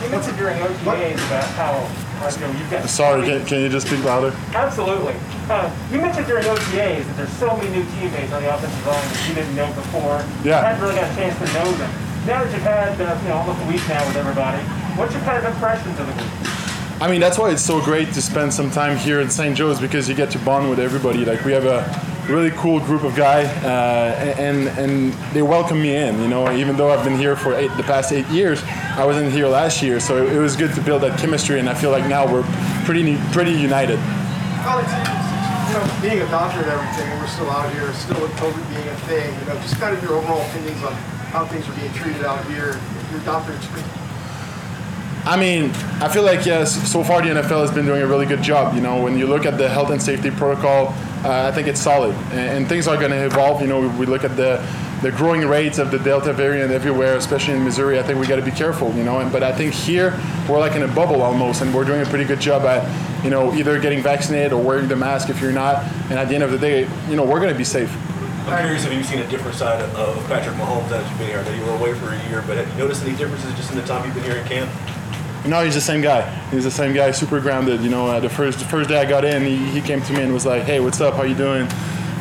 You 0.06 0.12
mentioned 0.12 0.38
during 0.38 0.58
OTAs 0.60 1.18
about 1.26 1.50
how 1.58 1.74
uh, 2.22 2.32
you 2.32 2.40
know, 2.42 2.60
you've 2.60 2.70
got 2.70 2.88
Sorry, 2.88 3.26
can, 3.26 3.44
can 3.48 3.62
you 3.62 3.70
just 3.70 3.88
speak 3.88 4.04
louder? 4.04 4.38
Absolutely. 4.54 5.16
Uh, 5.50 5.66
you 5.92 6.00
mentioned 6.00 6.28
during 6.28 6.46
OTAs 6.46 7.06
that 7.06 7.18
there's 7.18 7.34
so 7.34 7.58
many 7.58 7.70
new 7.72 7.84
teammates 7.98 8.32
on 8.32 8.44
the 8.44 8.54
offensive 8.54 8.86
line 8.86 9.02
that 9.02 9.26
you 9.28 9.34
didn't 9.34 9.56
know 9.56 9.66
before. 9.74 10.22
Yeah. 10.46 10.62
You 10.62 10.66
hadn't 10.70 10.82
really 10.84 10.96
got 10.96 11.12
a 11.12 11.16
chance 11.16 11.34
to 11.40 11.58
know 11.58 11.72
them. 11.74 11.90
Now 12.28 12.44
that 12.44 12.54
you've 12.54 12.62
had 12.62 13.02
uh, 13.02 13.20
you 13.24 13.30
know 13.30 13.38
almost 13.38 13.60
a 13.64 13.68
week 13.68 13.82
now 13.90 14.06
with 14.06 14.16
everybody, 14.16 14.62
what's 14.94 15.14
your 15.14 15.24
kind 15.24 15.44
of 15.44 15.52
impressions 15.52 16.00
of 16.00 16.06
the 16.06 16.14
group? 16.14 17.02
I 17.02 17.10
mean, 17.10 17.20
that's 17.20 17.40
why 17.40 17.50
it's 17.50 17.64
so 17.64 17.82
great 17.82 18.14
to 18.14 18.22
spend 18.22 18.54
some 18.54 18.70
time 18.70 18.98
here 18.98 19.22
in 19.22 19.30
St. 19.32 19.58
Joe's 19.58 19.82
because 19.82 20.08
you 20.08 20.14
get 20.14 20.30
to 20.32 20.40
bond 20.40 20.70
with 20.70 20.80
everybody. 20.80 21.26
Like 21.26 21.44
we 21.44 21.52
have 21.52 21.66
a 21.66 21.82
really 22.28 22.52
cool 22.52 22.80
group 22.80 23.04
of 23.04 23.16
guys, 23.16 23.48
uh, 23.64 24.36
and 24.38 24.68
and 24.80 25.14
they 25.34 25.42
welcomed 25.42 25.82
me 25.82 25.96
in. 25.96 26.20
You 26.22 26.28
know, 26.28 26.52
even 26.52 26.76
though 26.76 26.92
I've 26.92 27.04
been 27.04 27.18
here 27.18 27.36
for 27.36 27.54
eight, 27.56 27.72
the 27.78 27.84
past 27.84 28.12
eight 28.12 28.28
years, 28.28 28.64
I 28.64 29.06
wasn't 29.06 29.32
here 29.32 29.48
last 29.48 29.82
year, 29.82 30.00
so 30.00 30.26
it, 30.26 30.34
it 30.34 30.40
was 30.40 30.56
good 30.56 30.74
to 30.76 30.82
build 30.82 31.02
that 31.04 31.20
chemistry. 31.20 31.60
And 31.60 31.70
I 31.70 31.74
feel 31.74 31.92
like 31.92 32.08
now 32.08 32.32
we're 32.32 32.44
pretty 32.86 33.18
pretty 33.32 33.52
united. 33.52 34.00
You 34.00 35.74
know, 35.74 36.00
being 36.02 36.22
a 36.22 36.28
doctor 36.30 36.62
and 36.62 36.70
everything, 36.70 37.12
and 37.12 37.20
we're 37.20 37.28
still 37.28 37.50
out 37.50 37.72
here, 37.74 37.92
still 37.94 38.22
with 38.22 38.32
COVID 38.34 38.70
being 38.74 38.88
a 38.88 38.96
thing, 39.08 39.34
you 39.40 39.46
know, 39.46 39.56
just 39.62 39.76
kind 39.78 39.96
of 39.96 40.02
your 40.02 40.14
overall 40.14 40.42
opinions 40.50 40.82
on 40.84 40.94
how 41.34 41.46
things 41.46 41.68
are 41.68 41.76
being 41.76 41.92
treated 41.94 42.24
out 42.24 42.44
here, 42.46 42.80
your 43.12 43.20
doctor 43.26 43.54
experience. 43.54 43.92
I 45.26 45.38
mean, 45.38 45.72
I 46.02 46.08
feel 46.08 46.22
like 46.22 46.46
yes. 46.46 46.92
So 46.92 47.04
far, 47.04 47.22
the 47.22 47.30
NFL 47.30 47.62
has 47.62 47.72
been 47.72 47.86
doing 47.86 48.04
a 48.04 48.08
really 48.08 48.28
good 48.28 48.44
job. 48.44 48.76
You 48.76 48.82
know, 48.82 49.02
when 49.02 49.18
you 49.18 49.26
look 49.26 49.48
at 49.48 49.58
the 49.58 49.68
health 49.68 49.90
and 49.90 50.00
safety 50.02 50.30
protocol, 50.30 50.94
uh, 51.26 51.48
I 51.48 51.52
think 51.52 51.68
it's 51.68 51.82
solid, 51.82 52.14
and, 52.32 52.58
and 52.58 52.70
things 52.70 52.88
are 52.88 52.98
going 52.98 53.10
to 53.10 53.26
evolve. 53.26 53.60
You 53.60 53.68
know, 53.68 53.82
we, 53.82 53.88
we 53.88 54.06
look 54.06 54.24
at 54.24 54.38
the 54.38 54.66
the 55.02 55.12
growing 55.12 55.42
rates 55.42 55.78
of 55.78 55.92
the 55.92 56.00
Delta 56.00 56.32
variant 56.34 56.72
everywhere, 56.72 57.18
especially 57.18 57.56
in 57.56 57.64
Missouri. 57.64 58.00
I 58.00 58.04
think 58.04 58.20
we 58.20 58.28
got 58.28 58.38
to 58.38 58.42
be 58.42 58.52
careful. 58.52 58.94
You 58.94 59.04
know, 59.04 59.20
and, 59.20 59.32
but 59.32 59.42
I 59.42 59.52
think 59.52 59.74
here 59.74 60.20
we're 60.48 60.60
like 60.60 60.76
in 60.76 60.84
a 60.84 60.88
bubble 60.88 61.22
almost, 61.24 61.62
and 61.62 61.74
we're 61.74 61.84
doing 61.84 62.02
a 62.02 62.06
pretty 62.06 62.26
good 62.26 62.40
job 62.40 62.62
at 62.64 62.86
you 63.24 63.32
know 63.32 63.54
either 63.56 63.80
getting 63.80 64.04
vaccinated 64.04 64.54
or 64.54 64.62
wearing 64.62 64.88
the 64.88 64.96
mask 64.96 65.30
if 65.30 65.42
you're 65.42 65.52
not. 65.52 65.84
And 66.10 66.14
at 66.14 66.30
the 66.30 66.36
end 66.36 66.44
of 66.44 66.52
the 66.52 66.60
day, 66.60 66.88
you 67.10 67.16
know, 67.16 67.26
we're 67.26 67.40
going 67.40 67.52
to 67.52 67.58
be 67.58 67.64
safe. 67.64 67.92
I'm 68.48 68.62
curious, 68.62 68.84
have 68.84 68.94
you've 68.94 69.08
seen 69.08 69.18
a 69.18 69.28
different 69.28 69.58
side 69.58 69.82
of, 69.82 69.96
of 69.96 70.28
Patrick 70.28 70.56
Mahomes 70.58 70.92
as 70.92 71.10
you've 71.10 71.18
been 71.18 71.30
here? 71.30 71.40
I 71.40 71.44
know 71.46 71.56
you 71.56 71.66
were 71.66 71.78
away 71.78 71.96
for 71.96 72.14
a 72.14 72.30
year, 72.30 72.44
but 72.46 72.58
have 72.58 72.70
you 72.70 72.78
noticed 72.78 73.02
any 73.02 73.18
differences 73.18 73.52
just 73.56 73.72
in 73.72 73.78
the 73.78 73.84
time 73.88 74.06
you've 74.06 74.14
been 74.14 74.24
here 74.24 74.38
in 74.38 74.48
camp? 74.48 74.70
No, 75.48 75.64
he's 75.64 75.76
the 75.76 75.82
same 75.82 76.02
guy. 76.02 76.28
He's 76.50 76.64
the 76.64 76.72
same 76.72 76.94
guy, 76.94 77.12
super 77.12 77.40
grounded. 77.40 77.82
You 77.82 77.90
know, 77.90 78.08
uh, 78.08 78.20
the 78.20 78.30
first 78.30 78.60
the 78.60 78.66
first 78.66 78.90
day 78.90 79.00
I 79.00 79.06
got 79.06 79.24
in, 79.24 79.44
he, 79.44 79.58
he 79.58 79.82
came 79.82 80.02
to 80.02 80.14
me 80.14 80.22
and 80.24 80.34
was 80.34 80.46
like, 80.46 80.64
"Hey, 80.64 80.80
what's 80.80 81.00
up? 81.02 81.14
How 81.14 81.24
you 81.24 81.36
doing?" 81.36 81.68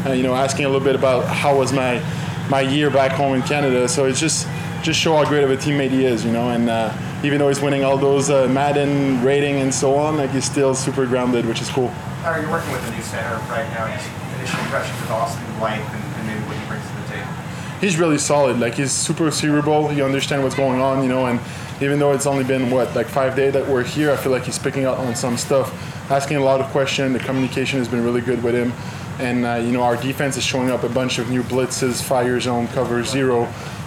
Uh, 0.04 0.12
you 0.12 0.22
know, 0.22 0.34
asking 0.34 0.66
a 0.66 0.68
little 0.68 0.84
bit 0.84 0.94
about 0.94 1.24
how 1.24 1.56
was 1.56 1.72
my 1.72 2.02
my 2.50 2.60
year 2.60 2.90
back 2.90 3.12
home 3.12 3.34
in 3.34 3.42
Canada. 3.42 3.88
So 3.88 4.04
it's 4.04 4.20
just 4.20 4.46
just 4.82 5.00
show 5.00 5.16
how 5.16 5.24
great 5.24 5.42
of 5.42 5.50
a 5.50 5.56
teammate 5.56 5.90
he 5.90 6.04
is. 6.04 6.24
You 6.24 6.32
know, 6.32 6.50
and 6.50 6.68
uh, 6.68 6.92
even 7.24 7.38
though 7.38 7.48
he's 7.48 7.60
winning 7.60 7.82
all 7.82 7.96
those 7.96 8.28
uh, 8.28 8.46
Madden 8.48 9.22
rating 9.24 9.56
and 9.56 9.72
so 9.72 9.96
on, 9.96 10.18
like 10.18 10.30
he's 10.30 10.44
still 10.44 10.74
super 10.74 11.06
grounded, 11.06 11.46
which 11.46 11.62
is 11.62 11.70
cool. 11.70 11.90
Are 12.24 12.40
you 12.40 12.50
working 12.50 12.72
with 12.72 12.86
a 12.86 12.90
new 12.94 13.02
center 13.02 13.36
right 13.48 13.68
now? 13.70 13.86
Just 13.96 14.10
initial 14.36 14.60
impressions 14.60 15.00
with 15.00 15.10
Austin 15.10 15.44
Blythe 15.58 15.80
and, 15.80 16.04
and 16.16 16.26
maybe 16.26 16.40
what 16.46 16.56
he 16.56 16.66
brings 16.66 16.86
to 16.86 16.94
the 16.96 17.16
table. 17.16 17.32
He's 17.80 17.98
really 17.98 18.18
solid. 18.18 18.60
Like 18.60 18.74
he's 18.74 18.92
super 18.92 19.30
cerebral. 19.30 19.88
He 19.88 20.02
understands 20.02 20.42
what's 20.42 20.56
going 20.56 20.80
on. 20.82 21.02
You 21.02 21.08
know, 21.08 21.24
and 21.24 21.40
even 21.80 21.98
though 21.98 22.12
it's 22.12 22.26
only 22.26 22.44
been 22.44 22.70
what 22.70 22.94
like 22.94 23.06
five 23.06 23.34
days 23.34 23.52
that 23.54 23.66
we're 23.68 23.84
here, 23.84 24.12
I 24.12 24.16
feel 24.16 24.32
like 24.32 24.44
he's 24.44 24.58
picking 24.58 24.86
up 24.86 24.98
on 24.98 25.14
some 25.14 25.36
stuff, 25.36 25.72
asking 26.10 26.36
a 26.36 26.44
lot 26.44 26.60
of 26.60 26.66
questions. 26.68 27.12
The 27.12 27.24
communication 27.24 27.78
has 27.78 27.88
been 27.88 28.04
really 28.04 28.20
good 28.20 28.42
with 28.42 28.54
him, 28.54 28.72
and 29.18 29.44
uh, 29.44 29.54
you 29.54 29.72
know 29.72 29.82
our 29.82 29.96
defense 29.96 30.36
is 30.36 30.44
showing 30.44 30.70
up 30.70 30.84
a 30.84 30.88
bunch 30.88 31.18
of 31.18 31.30
new 31.30 31.42
blitzes, 31.42 32.02
fire 32.02 32.38
zone, 32.40 32.68
cover 32.68 33.02
zero, 33.04 33.42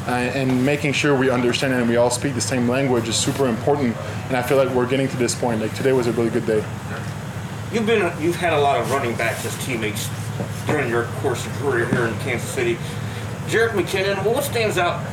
uh, 0.08 0.12
and 0.12 0.65
making 0.65 0.93
sure 0.93 1.17
we 1.17 1.30
understand 1.30 1.73
and 1.73 1.88
we 1.89 1.95
all 1.95 2.10
speak 2.10 2.34
the 2.34 2.41
same 2.41 2.67
language 2.67 3.08
is 3.08 3.15
super 3.15 3.47
important. 3.47 3.95
And 4.28 4.38
I 4.38 4.41
feel 4.41 4.58
like 4.58 4.69
we're 4.69 4.88
getting 4.88 5.08
to 5.08 5.17
this 5.17 5.36
point. 5.36 5.62
Like 5.62 5.73
today 5.76 5.93
was 5.93 6.08
a 6.08 6.12
really 6.12 6.30
good 6.30 6.45
day. 6.45 6.65
You've 7.71 7.86
been 7.86 8.12
you've 8.21 8.36
had 8.36 8.54
a 8.54 8.60
lot 8.60 8.80
of 8.80 8.91
running 8.91 9.15
backs 9.15 9.45
as 9.45 9.65
teammates 9.65 10.10
during 10.65 10.89
your 10.89 11.06
course 11.21 11.45
of 11.45 11.54
career 11.54 11.88
here 11.88 12.06
in 12.06 12.17
Kansas 12.19 12.50
City. 12.50 12.78
Jerrick 13.47 13.71
McKinnon, 13.71 14.26
what 14.26 14.43
stands 14.43 14.78
out 14.78 15.06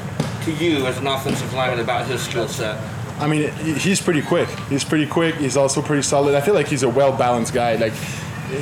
to 0.45 0.53
you 0.53 0.87
as 0.87 0.99
an 0.99 1.07
offensive 1.07 1.53
lineman 1.55 1.81
about 1.81 2.07
his 2.07 2.23
skill 2.23 2.49
set? 2.49 2.79
I 3.19 3.29
mean, 3.29 3.51
he's 3.77 4.01
pretty 4.01 4.23
quick. 4.23 4.49
He's 4.69 4.85
pretty 4.85 5.07
quick. 5.07 5.37
He's 5.37 5.57
also 5.57 5.81
pretty 5.81 6.03
solid. 6.03 6.35
I 6.35 6.41
feel 6.41 6.55
like 6.55 6.67
he's 6.67 6.83
a 6.83 6.89
well 6.89 7.17
balanced 7.17 7.55
guy. 7.55 7.77
Like, 7.77 7.93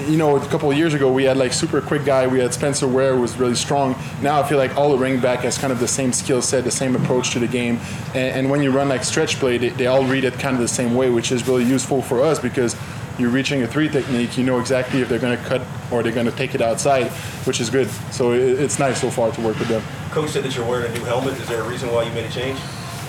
you 0.09 0.17
know, 0.17 0.37
a 0.37 0.47
couple 0.47 0.71
of 0.71 0.77
years 0.77 0.95
ago 0.95 1.11
we 1.11 1.25
had 1.25 1.37
like 1.37 1.53
super 1.53 1.81
quick 1.81 2.05
guy. 2.05 2.27
We 2.27 2.39
had 2.39 2.53
Spencer 2.53 2.87
Ware 2.87 3.17
was 3.17 3.37
really 3.37 3.55
strong. 3.55 3.97
Now 4.21 4.41
I 4.41 4.49
feel 4.49 4.59
like 4.59 4.77
all 4.77 4.93
the 4.93 4.99
running 4.99 5.21
back 5.21 5.41
has 5.41 5.57
kind 5.59 5.73
of 5.73 5.81
the 5.81 5.89
same 5.89 6.13
skill 6.13 6.43
set, 6.43 6.65
the 6.65 6.71
same 6.71 6.95
approach 6.95 7.31
to 7.31 7.39
the 7.39 7.49
game. 7.49 7.81
And, 8.09 8.37
and 8.37 8.51
when 8.51 8.63
you 8.63 8.71
run 8.71 8.89
like 8.89 9.05
stretch 9.05 9.37
play, 9.37 9.59
they, 9.59 9.71
they 9.71 9.87
all 9.87 10.05
read 10.05 10.25
it 10.25 10.35
kind 10.35 10.55
of 10.55 10.61
the 10.61 10.69
same 10.69 10.95
way, 10.95 11.09
which 11.11 11.33
is 11.33 11.49
really 11.49 11.65
useful 11.65 12.03
for 12.03 12.23
us 12.23 12.39
because 12.39 12.77
you're 13.19 13.31
reaching 13.31 13.63
a 13.63 13.67
three 13.67 13.89
technique. 13.89 14.37
You 14.37 14.45
know 14.45 14.61
exactly 14.61 15.01
if 15.01 15.09
they're 15.09 15.19
going 15.19 15.37
to 15.37 15.45
cut 15.45 15.63
or 15.91 16.03
they're 16.03 16.13
going 16.13 16.27
to 16.27 16.33
take 16.33 16.55
it 16.55 16.61
outside, 16.61 17.09
which 17.47 17.61
is 17.61 17.71
good. 17.71 17.89
So 18.13 18.33
it, 18.33 18.61
it's 18.61 18.79
nice 18.79 19.01
so 19.01 19.11
far 19.11 19.33
to 19.33 19.41
work 19.41 19.59
with 19.59 19.69
them. 19.69 19.83
Coach 20.13 20.31
said 20.31 20.45
that 20.45 20.55
you're 20.55 20.67
wearing 20.67 20.93
a 20.93 20.95
new 20.99 21.05
helmet. 21.05 21.39
Is 21.41 21.49
there 21.49 21.63
a 21.63 21.69
reason 21.69 21.91
why 21.91 22.03
you 22.03 22.13
made 22.13 22.27
a 22.27 22.31
change? 22.31 22.59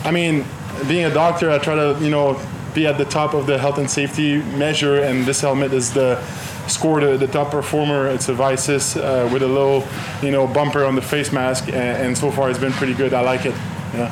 I 0.05 0.11
mean, 0.11 0.45
being 0.87 1.03
a 1.03 1.13
doctor, 1.13 1.51
I 1.51 1.57
try 1.57 1.75
to, 1.75 1.97
you 2.01 2.09
know, 2.09 2.39
be 2.73 2.87
at 2.87 2.97
the 2.97 3.03
top 3.05 3.33
of 3.33 3.45
the 3.45 3.57
health 3.57 3.77
and 3.77 3.89
safety 3.89 4.37
measure, 4.57 5.01
and 5.01 5.25
this 5.25 5.41
helmet 5.41 5.73
is 5.73 5.93
the 5.93 6.21
score 6.67 7.01
the, 7.01 7.17
the 7.17 7.27
top 7.27 7.51
performer. 7.51 8.07
It's 8.07 8.29
a 8.29 8.33
Vicis 8.33 8.95
uh, 8.95 9.29
with 9.33 9.43
a 9.43 9.47
little, 9.47 9.85
you 10.21 10.31
know, 10.31 10.47
bumper 10.47 10.85
on 10.85 10.95
the 10.95 11.01
face 11.01 11.33
mask, 11.33 11.67
and, 11.67 11.75
and 11.75 12.17
so 12.17 12.31
far 12.31 12.49
it's 12.49 12.57
been 12.57 12.71
pretty 12.71 12.93
good. 12.93 13.13
I 13.13 13.19
like 13.19 13.45
it. 13.45 13.53
Yeah. 13.93 14.09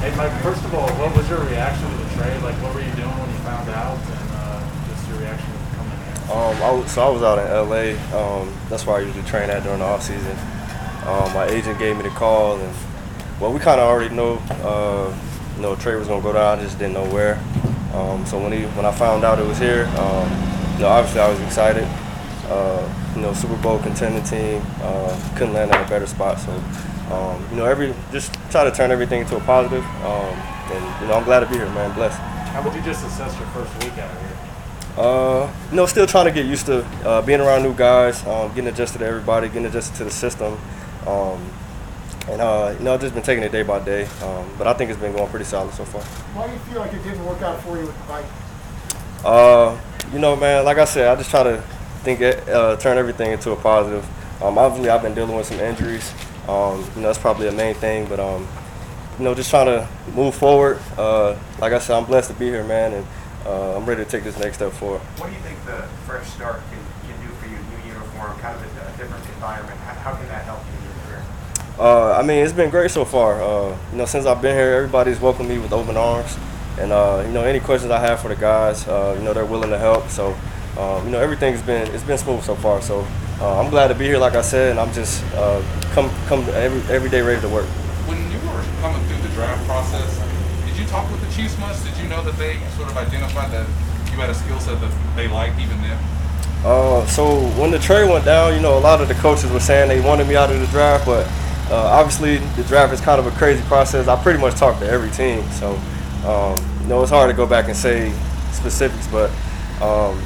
Hey, 0.00 0.14
Mike, 0.16 0.32
first 0.42 0.62
of 0.64 0.74
all, 0.74 0.88
what 1.00 1.16
was 1.16 1.26
your 1.30 1.40
reaction 1.46 1.90
to 1.90 1.96
the 1.96 2.10
trade? 2.14 2.42
Like, 2.42 2.56
what 2.62 2.74
were 2.74 2.82
you 2.82 2.92
doing 2.92 3.08
when 3.08 3.30
you 3.30 3.38
found 3.38 3.70
out, 3.70 3.96
and 3.96 4.30
uh, 4.36 4.60
just 4.86 5.08
your 5.08 5.18
reaction 5.18 5.48
to 5.48 5.76
coming 5.76 5.96
here? 5.96 6.23
Um, 6.34 6.60
I 6.64 6.72
was, 6.72 6.90
so 6.90 7.00
I 7.00 7.08
was 7.10 7.22
out 7.22 7.38
in 7.38 7.46
LA. 7.46 7.94
Um, 8.10 8.52
that's 8.68 8.84
where 8.84 8.96
I 8.96 9.00
usually 9.02 9.22
train 9.22 9.50
at 9.50 9.62
during 9.62 9.78
the 9.78 9.84
off 9.84 10.02
season. 10.02 10.36
Um, 11.06 11.32
my 11.32 11.46
agent 11.46 11.78
gave 11.78 11.96
me 11.96 12.02
the 12.02 12.08
call, 12.08 12.58
and 12.58 12.74
well, 13.38 13.52
we 13.52 13.60
kind 13.60 13.80
of 13.80 13.88
already 13.88 14.12
know, 14.12 14.42
uh, 14.66 15.14
you 15.54 15.62
know, 15.62 15.76
trade 15.76 15.94
was 15.94 16.08
gonna 16.08 16.20
go 16.20 16.32
down. 16.32 16.58
Just 16.58 16.76
didn't 16.76 16.94
know 16.94 17.08
where. 17.10 17.36
Um, 17.94 18.26
so 18.26 18.40
when 18.42 18.50
he, 18.50 18.64
when 18.74 18.84
I 18.84 18.90
found 18.90 19.22
out 19.22 19.38
it 19.38 19.46
was 19.46 19.58
here, 19.58 19.84
um, 19.96 20.28
you 20.74 20.80
know, 20.80 20.88
obviously 20.88 21.20
I 21.20 21.28
was 21.28 21.40
excited. 21.42 21.84
Uh, 22.50 22.82
you 23.14 23.22
know, 23.22 23.32
Super 23.32 23.56
Bowl 23.62 23.78
contending 23.78 24.24
team. 24.24 24.60
Uh, 24.82 25.14
couldn't 25.36 25.54
land 25.54 25.70
at 25.70 25.86
a 25.86 25.88
better 25.88 26.06
spot. 26.08 26.40
So, 26.40 26.50
um, 27.14 27.46
you 27.52 27.58
know, 27.58 27.64
every 27.64 27.94
just 28.10 28.34
try 28.50 28.64
to 28.64 28.72
turn 28.72 28.90
everything 28.90 29.20
into 29.20 29.36
a 29.36 29.40
positive. 29.40 29.84
And 29.84 31.00
you 31.00 31.06
know, 31.06 31.14
I'm 31.14 31.24
glad 31.24 31.40
to 31.40 31.46
be 31.46 31.54
here, 31.54 31.70
man. 31.70 31.94
Blessed. 31.94 32.18
How 32.18 32.62
would 32.64 32.74
you 32.74 32.82
just 32.82 33.06
assess 33.06 33.38
your 33.38 33.46
first 33.48 33.72
week 33.84 33.96
out 33.98 34.10
here? 34.20 34.33
Uh, 34.96 35.52
you 35.70 35.76
know, 35.76 35.86
still 35.86 36.06
trying 36.06 36.26
to 36.26 36.30
get 36.30 36.46
used 36.46 36.66
to 36.66 36.84
uh, 37.04 37.20
being 37.22 37.40
around 37.40 37.62
new 37.62 37.74
guys, 37.74 38.24
um, 38.26 38.48
getting 38.54 38.68
adjusted 38.68 38.98
to 38.98 39.06
everybody, 39.06 39.48
getting 39.48 39.66
adjusted 39.66 39.96
to 39.96 40.04
the 40.04 40.10
system, 40.10 40.56
um, 41.06 41.40
and 42.28 42.40
uh, 42.40 42.74
you 42.78 42.84
know, 42.84 42.94
I've 42.94 43.00
just 43.00 43.12
been 43.12 43.22
taking 43.22 43.42
it 43.42 43.50
day 43.50 43.62
by 43.62 43.80
day. 43.84 44.06
Um, 44.22 44.48
but 44.56 44.66
I 44.66 44.72
think 44.72 44.90
it's 44.90 45.00
been 45.00 45.12
going 45.12 45.28
pretty 45.28 45.44
solid 45.44 45.74
so 45.74 45.84
far. 45.84 46.02
Why 46.02 46.46
do 46.46 46.52
you 46.52 46.58
feel 46.60 46.80
like 46.80 46.92
it 46.92 47.02
didn't 47.02 47.24
work 47.26 47.42
out 47.42 47.60
for 47.62 47.76
you 47.76 47.86
with 47.86 47.98
the 47.98 48.04
bike? 48.04 48.24
Uh, 49.24 49.78
you 50.12 50.18
know, 50.18 50.36
man, 50.36 50.64
like 50.64 50.78
I 50.78 50.84
said, 50.84 51.08
I 51.08 51.16
just 51.16 51.30
try 51.30 51.42
to 51.42 51.62
think, 52.02 52.20
it, 52.20 52.48
uh, 52.48 52.76
turn 52.76 52.96
everything 52.96 53.32
into 53.32 53.50
a 53.50 53.56
positive. 53.56 54.06
Um, 54.42 54.58
obviously, 54.58 54.90
I've 54.90 55.02
been 55.02 55.14
dealing 55.14 55.36
with 55.36 55.46
some 55.46 55.60
injuries. 55.60 56.12
Um, 56.48 56.80
you 56.94 57.02
know, 57.02 57.08
that's 57.08 57.18
probably 57.18 57.48
a 57.48 57.52
main 57.52 57.74
thing, 57.74 58.06
but 58.06 58.20
um, 58.20 58.46
you 59.18 59.24
know, 59.24 59.34
just 59.34 59.50
trying 59.50 59.66
to 59.66 59.88
move 60.14 60.34
forward. 60.34 60.78
Uh, 60.96 61.36
like 61.58 61.72
I 61.72 61.78
said, 61.78 61.96
I'm 61.96 62.04
blessed 62.04 62.30
to 62.30 62.36
be 62.36 62.46
here, 62.46 62.64
man, 62.64 62.92
and 62.92 63.06
uh, 63.46 63.76
I'm 63.76 63.84
ready 63.86 64.04
to 64.04 64.10
take 64.10 64.24
this 64.24 64.38
next 64.38 64.56
step 64.56 64.72
forward. 64.72 65.00
What 65.18 65.28
do 65.28 65.34
you 65.34 65.40
think 65.40 65.64
the 65.64 65.82
fresh 66.06 66.26
start 66.28 66.60
can, 66.70 66.78
can 67.08 67.26
do 67.26 67.32
for 67.34 67.46
you? 67.46 67.56
New 67.56 67.94
uniform, 67.94 68.38
kind 68.38 68.56
of 68.56 68.62
a, 68.62 68.80
a 68.80 68.96
different 68.96 69.24
environment. 69.34 69.78
How, 69.80 70.12
how 70.12 70.16
can 70.16 70.28
that 70.28 70.44
help 70.44 70.60
you 70.66 70.78
in 70.78 70.84
your 70.84 70.94
career? 71.04 71.22
Uh, 71.78 72.18
I 72.18 72.22
mean, 72.22 72.44
it's 72.44 72.52
been 72.52 72.70
great 72.70 72.90
so 72.90 73.04
far. 73.04 73.42
Uh, 73.42 73.76
you 73.92 73.98
know, 73.98 74.06
since 74.06 74.26
I've 74.26 74.42
been 74.42 74.56
here, 74.56 74.72
everybody's 74.74 75.20
welcomed 75.20 75.48
me 75.48 75.58
with 75.58 75.72
open 75.72 75.96
arms. 75.96 76.36
And, 76.78 76.92
uh, 76.92 77.22
you 77.26 77.32
know, 77.32 77.42
any 77.42 77.60
questions 77.60 77.92
I 77.92 78.00
have 78.00 78.20
for 78.20 78.28
the 78.28 78.36
guys, 78.36 78.86
uh, 78.88 79.14
you 79.16 79.24
know, 79.24 79.32
they're 79.32 79.44
willing 79.44 79.70
to 79.70 79.78
help. 79.78 80.08
So, 80.08 80.36
um, 80.76 81.04
you 81.04 81.12
know 81.12 81.20
everything's 81.20 81.62
been 81.62 81.86
it's 81.94 82.02
been 82.02 82.18
smooth 82.18 82.42
so 82.42 82.54
far. 82.56 82.82
So 82.82 83.06
uh, 83.40 83.60
I'm 83.60 83.70
glad 83.70 83.88
to 83.88 83.94
be 83.94 84.06
here, 84.06 84.18
like 84.18 84.34
I 84.34 84.42
said, 84.42 84.72
and 84.72 84.80
I'm 84.80 84.92
just 84.92 85.22
uh, 85.34 85.62
come 85.92 86.10
come 86.26 86.40
every 86.50 86.80
every 86.92 87.10
day 87.10 87.20
ready 87.20 87.40
to 87.42 87.48
work. 87.48 87.66
When 88.10 88.18
you 88.30 88.38
were 88.48 88.62
coming 88.80 89.00
through 89.06 89.22
the 89.22 89.32
draft 89.34 89.64
process, 89.66 90.18
did 90.74 90.82
you 90.82 90.88
talk 90.88 91.08
with 91.08 91.20
the 91.20 91.32
Chiefs 91.32 91.56
much? 91.60 91.80
Did 91.84 91.96
you 92.02 92.08
know 92.08 92.20
that 92.24 92.36
they 92.36 92.58
sort 92.76 92.90
of 92.90 92.96
identified 92.96 93.52
that 93.52 93.64
you 94.10 94.18
had 94.18 94.28
a 94.28 94.34
skill 94.34 94.58
set 94.58 94.80
that 94.80 94.92
they 95.14 95.28
liked 95.28 95.56
even 95.60 95.80
then? 95.80 95.96
Uh, 96.64 97.06
so 97.06 97.46
when 97.60 97.70
the 97.70 97.78
trade 97.78 98.10
went 98.10 98.24
down, 98.24 98.54
you 98.54 98.60
know, 98.60 98.76
a 98.76 98.80
lot 98.80 99.00
of 99.00 99.06
the 99.06 99.14
coaches 99.14 99.52
were 99.52 99.60
saying 99.60 99.88
they 99.88 100.00
wanted 100.00 100.26
me 100.26 100.34
out 100.34 100.50
of 100.50 100.58
the 100.58 100.66
draft, 100.66 101.06
but 101.06 101.28
uh, 101.70 101.76
obviously 101.92 102.38
the 102.56 102.64
draft 102.64 102.92
is 102.92 103.00
kind 103.00 103.20
of 103.20 103.26
a 103.26 103.30
crazy 103.38 103.62
process. 103.64 104.08
I 104.08 104.20
pretty 104.20 104.40
much 104.40 104.56
talked 104.56 104.80
to 104.80 104.88
every 104.88 105.10
team, 105.10 105.48
so 105.52 105.78
um, 106.26 106.58
you 106.82 106.88
know 106.88 107.00
it's 107.02 107.10
hard 107.12 107.30
to 107.30 107.36
go 107.36 107.46
back 107.46 107.66
and 107.66 107.76
say 107.76 108.12
specifics. 108.50 109.06
But 109.06 109.30
um, 109.80 110.20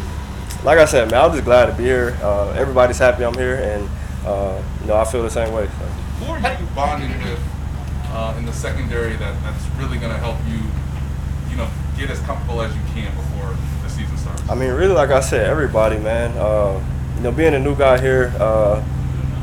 like 0.65 0.79
I 0.79 0.87
said, 0.87 1.11
man, 1.11 1.25
I'm 1.25 1.33
just 1.33 1.45
glad 1.45 1.67
to 1.67 1.73
be 1.73 1.85
here. 1.85 2.17
Uh, 2.23 2.53
everybody's 2.53 2.99
happy 2.99 3.23
I'm 3.23 3.35
here, 3.35 3.57
and 3.57 3.87
uh, 4.27 4.63
you 4.81 4.87
know 4.87 4.97
I 4.97 5.05
feel 5.05 5.23
the 5.23 5.31
same 5.31 5.53
way. 5.53 5.67
So. 5.67 5.85
Who 6.25 6.33
are 6.33 6.39
you 6.39 6.67
bonding 6.75 7.11
with 7.23 7.58
uh, 8.11 8.35
in 8.39 8.47
the 8.47 8.53
secondary 8.53 9.17
that, 9.17 9.43
that's 9.43 9.67
really 9.77 9.99
going 9.99 10.13
to 10.13 10.19
help 10.19 10.37
you, 10.49 10.61
you 11.51 11.57
know, 11.57 11.69
get 11.97 12.11
as 12.11 12.21
comfortable 12.21 12.63
as 12.63 12.75
you 12.75 12.83
can 12.95 13.15
before 13.15 13.57
the 13.83 13.91
season 13.91 14.17
starts? 14.17 14.43
I 14.49 14.55
mean, 14.55 14.73
really, 14.73 14.95
like 14.95 15.11
I 15.11 15.21
said, 15.21 15.47
everybody, 15.47 15.99
man. 15.99 16.37
Uh, 16.37 16.83
you 17.17 17.23
know, 17.23 17.33
being 17.33 17.55
a 17.55 17.59
new 17.59 17.75
guy 17.75 18.01
here, 18.01 18.33
uh, 18.39 18.85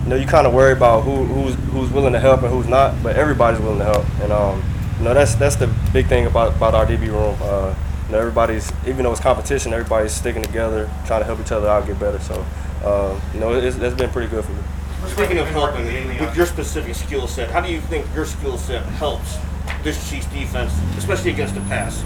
you 0.04 0.10
know, 0.10 0.16
you 0.16 0.26
kind 0.26 0.48
of 0.48 0.54
worry 0.54 0.72
about 0.72 1.02
who, 1.02 1.26
who's 1.26 1.56
who's 1.72 1.92
willing 1.92 2.14
to 2.14 2.20
help 2.20 2.44
and 2.44 2.52
who's 2.52 2.68
not, 2.68 3.02
but 3.04 3.16
everybody's 3.16 3.60
willing 3.60 3.80
to 3.80 3.86
help. 3.86 4.06
And 4.22 4.32
um, 4.32 4.64
you 4.98 5.04
know, 5.04 5.14
that's 5.14 5.36
that's 5.36 5.56
the 5.56 5.68
big 5.92 6.08
thing 6.08 6.26
about 6.26 6.56
about 6.56 6.74
our 6.74 6.86
DB 6.86 7.08
room. 7.08 7.38
Uh, 7.42 7.76
you 8.06 8.12
know, 8.14 8.20
everybody's 8.20 8.72
even 8.88 9.04
though 9.04 9.12
it's 9.12 9.20
competition, 9.20 9.74
everybody's 9.74 10.14
sticking 10.14 10.44
together, 10.44 10.90
trying 11.06 11.22
to 11.22 11.26
help 11.26 11.40
each 11.40 11.52
other 11.52 11.68
out 11.68 11.86
get 11.88 12.00
better. 12.00 12.20
So, 12.20 12.46
uh, 12.84 13.20
you 13.34 13.40
know, 13.40 13.54
it's, 13.54 13.76
that's 13.78 13.96
been 13.96 14.12
pretty 14.12 14.30
good 14.30 14.46
for 14.46 14.52
me. 14.52 14.62
Speaking 15.08 15.38
of 15.38 15.48
helping, 15.48 15.86
with 16.20 16.36
your 16.36 16.46
specific 16.46 16.96
skill 16.96 17.28
set, 17.28 17.50
how 17.50 17.62
do 17.62 17.72
you 17.72 17.80
think 17.82 18.06
your 18.14 18.26
skill 18.26 18.58
set 18.58 18.84
helps 18.84 19.38
this 19.84 20.10
Chiefs 20.10 20.26
defense, 20.28 20.74
especially 20.98 21.32
against 21.32 21.56
the 21.56 21.62
pass? 21.62 22.04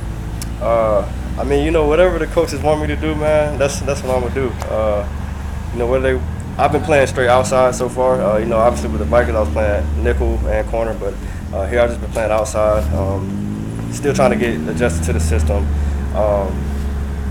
Uh, 0.62 1.10
I 1.38 1.44
mean, 1.44 1.66
you 1.66 1.72
know, 1.72 1.88
whatever 1.88 2.20
the 2.20 2.28
coaches 2.28 2.62
want 2.62 2.82
me 2.82 2.88
to 2.88 2.96
do, 2.96 3.16
man, 3.16 3.58
that's 3.58 3.80
that's 3.82 4.04
what 4.04 4.16
I'm 4.16 4.22
gonna 4.22 4.36
do. 4.36 4.50
Uh, 4.68 5.08
you 5.72 5.80
know, 5.80 5.88
whether 5.88 6.18
they, 6.18 6.24
I've 6.58 6.72
been 6.72 6.84
playing 6.84 7.08
straight 7.08 7.30
outside 7.30 7.74
so 7.76 7.88
far. 7.88 8.22
Uh, 8.22 8.38
you 8.38 8.46
know, 8.46 8.58
obviously 8.58 8.90
with 8.90 9.00
the 9.00 9.06
Vikings, 9.06 9.36
I 9.36 9.40
was 9.40 9.50
playing 9.50 10.04
nickel 10.04 10.38
and 10.48 10.68
corner, 10.70 10.94
but 10.94 11.14
uh, 11.54 11.66
here 11.68 11.80
I've 11.80 11.90
just 11.90 12.02
been 12.02 12.12
playing 12.12 12.32
outside. 12.32 12.84
Um, 12.94 13.90
still 13.92 14.14
trying 14.14 14.32
to 14.32 14.38
get 14.38 14.60
adjusted 14.68 15.06
to 15.06 15.14
the 15.14 15.20
system. 15.20 15.66
Um, 16.16 16.66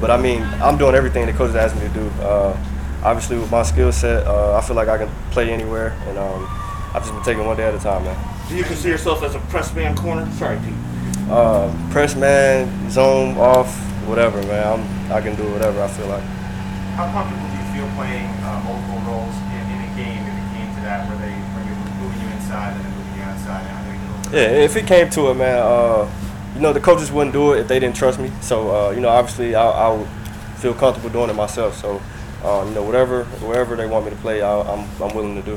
but 0.00 0.10
I 0.10 0.16
mean, 0.16 0.42
I'm 0.62 0.78
doing 0.78 0.94
everything 0.94 1.26
the 1.26 1.32
coaches 1.32 1.56
asked 1.56 1.76
me 1.76 1.82
to 1.82 1.88
do. 1.88 2.08
Uh, 2.22 2.56
obviously, 3.02 3.38
with 3.38 3.50
my 3.50 3.62
skill 3.62 3.92
set, 3.92 4.26
uh, 4.26 4.56
I 4.56 4.60
feel 4.60 4.76
like 4.76 4.88
I 4.88 4.98
can 4.98 5.10
play 5.30 5.50
anywhere, 5.50 5.96
and 6.08 6.18
um, 6.18 6.46
I've 6.94 7.02
just 7.02 7.12
been 7.12 7.22
taking 7.22 7.44
one 7.44 7.56
day 7.56 7.64
at 7.64 7.74
a 7.74 7.78
time, 7.78 8.04
man. 8.04 8.16
Do 8.48 8.56
you 8.56 8.64
consider 8.64 8.90
yourself 8.90 9.22
as 9.22 9.34
a 9.34 9.40
press 9.50 9.74
man 9.74 9.96
corner? 9.96 10.30
Sorry, 10.32 10.58
Pete. 10.58 10.74
Uh, 11.30 11.70
press 11.90 12.16
man, 12.16 12.90
zone 12.90 13.36
off, 13.36 13.74
whatever, 14.06 14.40
man. 14.44 14.80
I'm, 14.80 15.12
I 15.12 15.20
can 15.20 15.36
do 15.36 15.44
whatever 15.52 15.82
I 15.82 15.88
feel 15.88 16.06
like. 16.08 16.22
How 16.96 17.10
comfortable 17.12 17.46
do 17.46 17.56
you 17.56 17.68
feel 17.76 17.94
playing 17.96 18.26
uh, 18.42 18.60
multiple 18.64 19.00
roles 19.12 19.36
in, 19.52 19.62
in 19.68 19.80
a 19.84 19.90
game 19.94 20.22
if 20.24 20.34
it 20.34 20.48
came 20.56 20.74
to 20.74 20.80
that, 20.88 21.06
where 21.08 21.18
they 21.18 21.34
where 21.52 21.64
you're 21.68 21.76
moving 22.00 22.20
you 22.24 22.34
inside 22.34 22.72
and 22.72 22.84
then 22.84 22.92
moving 22.96 23.16
you 23.16 23.22
outside? 23.22 23.62
I 23.68 23.84
know 23.84 23.92
you 23.92 24.00
do 24.00 24.06
a 24.06 24.16
little 24.16 24.32
bit 24.32 24.58
Yeah, 24.58 24.64
if 24.64 24.76
it 24.76 24.86
came 24.86 25.10
to 25.10 25.30
it, 25.30 25.34
man, 25.34 25.58
uh, 25.58 26.10
you 26.54 26.60
know, 26.60 26.72
the 26.72 26.80
coaches 26.80 27.12
wouldn't 27.12 27.34
do 27.34 27.52
it 27.52 27.60
if 27.60 27.68
they 27.68 27.78
didn't 27.78 27.96
trust 27.96 28.18
me. 28.18 28.32
So, 28.40 28.70
uh, 28.74 28.90
you 28.90 29.00
know, 29.00 29.10
obviously, 29.10 29.54
I, 29.54 29.68
I 29.68 29.92
would 29.92 30.08
feel 30.56 30.74
comfortable 30.74 31.10
doing 31.10 31.30
it 31.30 31.34
myself. 31.34 31.76
So, 31.76 32.00
uh, 32.42 32.64
you 32.66 32.74
know, 32.74 32.82
whatever, 32.82 33.24
wherever 33.24 33.76
they 33.76 33.86
want 33.86 34.04
me 34.04 34.10
to 34.10 34.16
play, 34.18 34.42
I, 34.42 34.60
I'm, 34.60 34.88
I'm 35.02 35.14
willing 35.14 35.34
to 35.34 35.42
do. 35.42 35.56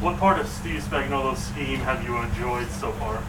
What 0.00 0.18
part 0.18 0.40
of 0.40 0.48
Steve 0.48 0.82
Spagnuolo's 0.82 1.42
scheme 1.42 1.78
have 1.80 2.04
you 2.04 2.16
enjoyed 2.16 2.70
so 2.72 2.92
far? 2.92 3.22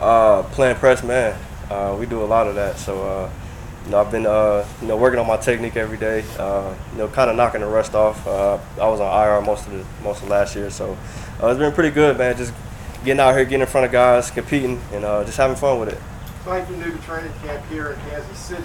Uh, 0.00 0.42
playing 0.50 0.76
press 0.76 1.02
man, 1.02 1.38
uh, 1.70 1.96
we 1.98 2.06
do 2.06 2.22
a 2.22 2.24
lot 2.24 2.46
of 2.46 2.54
that. 2.54 2.78
So, 2.78 3.02
uh, 3.02 3.30
you 3.84 3.90
know, 3.92 4.00
I've 4.00 4.10
been, 4.10 4.26
uh, 4.26 4.66
you 4.80 4.88
know, 4.88 4.96
working 4.96 5.18
on 5.18 5.26
my 5.26 5.36
technique 5.36 5.76
every 5.76 5.96
day. 5.96 6.24
Uh, 6.38 6.74
you 6.92 6.98
know, 6.98 7.08
kind 7.08 7.30
of 7.30 7.36
knocking 7.36 7.60
the 7.60 7.66
rust 7.66 7.94
off. 7.94 8.26
Uh, 8.26 8.58
I 8.80 8.88
was 8.88 9.00
on 9.00 9.28
IR 9.28 9.40
most 9.40 9.66
of 9.66 9.72
the 9.72 9.84
most 10.02 10.22
of 10.22 10.28
last 10.28 10.54
year, 10.54 10.70
so 10.70 10.96
uh, 11.42 11.48
it's 11.48 11.58
been 11.58 11.72
pretty 11.72 11.90
good, 11.90 12.18
man. 12.18 12.36
Just 12.36 12.52
getting 13.04 13.20
out 13.20 13.34
here, 13.34 13.44
getting 13.44 13.62
in 13.62 13.66
front 13.66 13.86
of 13.86 13.92
guys, 13.92 14.30
competing, 14.30 14.80
and 14.92 15.04
uh, 15.04 15.24
just 15.24 15.38
having 15.38 15.56
fun 15.56 15.80
with 15.80 15.88
it. 15.90 15.98
Thank 16.44 16.68
you, 16.68 16.76
new 16.76 16.90
to 16.90 16.98
training 16.98 17.32
camp 17.42 17.64
here 17.66 17.92
in 17.92 18.00
Kansas 18.10 18.38
City. 18.38 18.64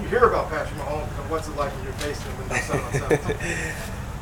You 0.00 0.08
hear 0.08 0.24
about 0.24 0.50
Patrick 0.50 0.78
Mahomes, 0.78 1.08
but 1.16 1.30
what's 1.30 1.48
it 1.48 1.56
like 1.56 1.72
when 1.74 1.84
you're 1.84 1.92
facing 1.94 2.30
him 2.32 2.42
in 2.42 2.48
the 2.48 2.54
seven 2.56 2.84
on 2.84 2.92
seven? 2.92 3.36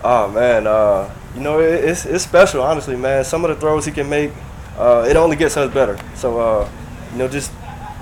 Oh 0.05 0.31
man, 0.31 0.67
uh, 0.67 1.13
you 1.35 1.41
know 1.41 1.61
it, 1.61 1.85
it's 1.85 2.05
it's 2.07 2.23
special, 2.25 2.63
honestly, 2.63 2.95
man. 2.95 3.25
Some 3.25 3.45
of 3.45 3.49
the 3.49 3.57
throws 3.57 3.87
he 3.87 3.93
can 3.93 4.09
make, 4.09 4.31
uh, 4.79 5.07
it 5.09 5.17
only 5.17 5.35
gets 5.37 5.57
us 5.57 5.73
better. 5.73 5.99
So 6.15 6.39
uh, 6.39 6.71
you 7.13 7.19
know, 7.19 7.27
just 7.29 7.51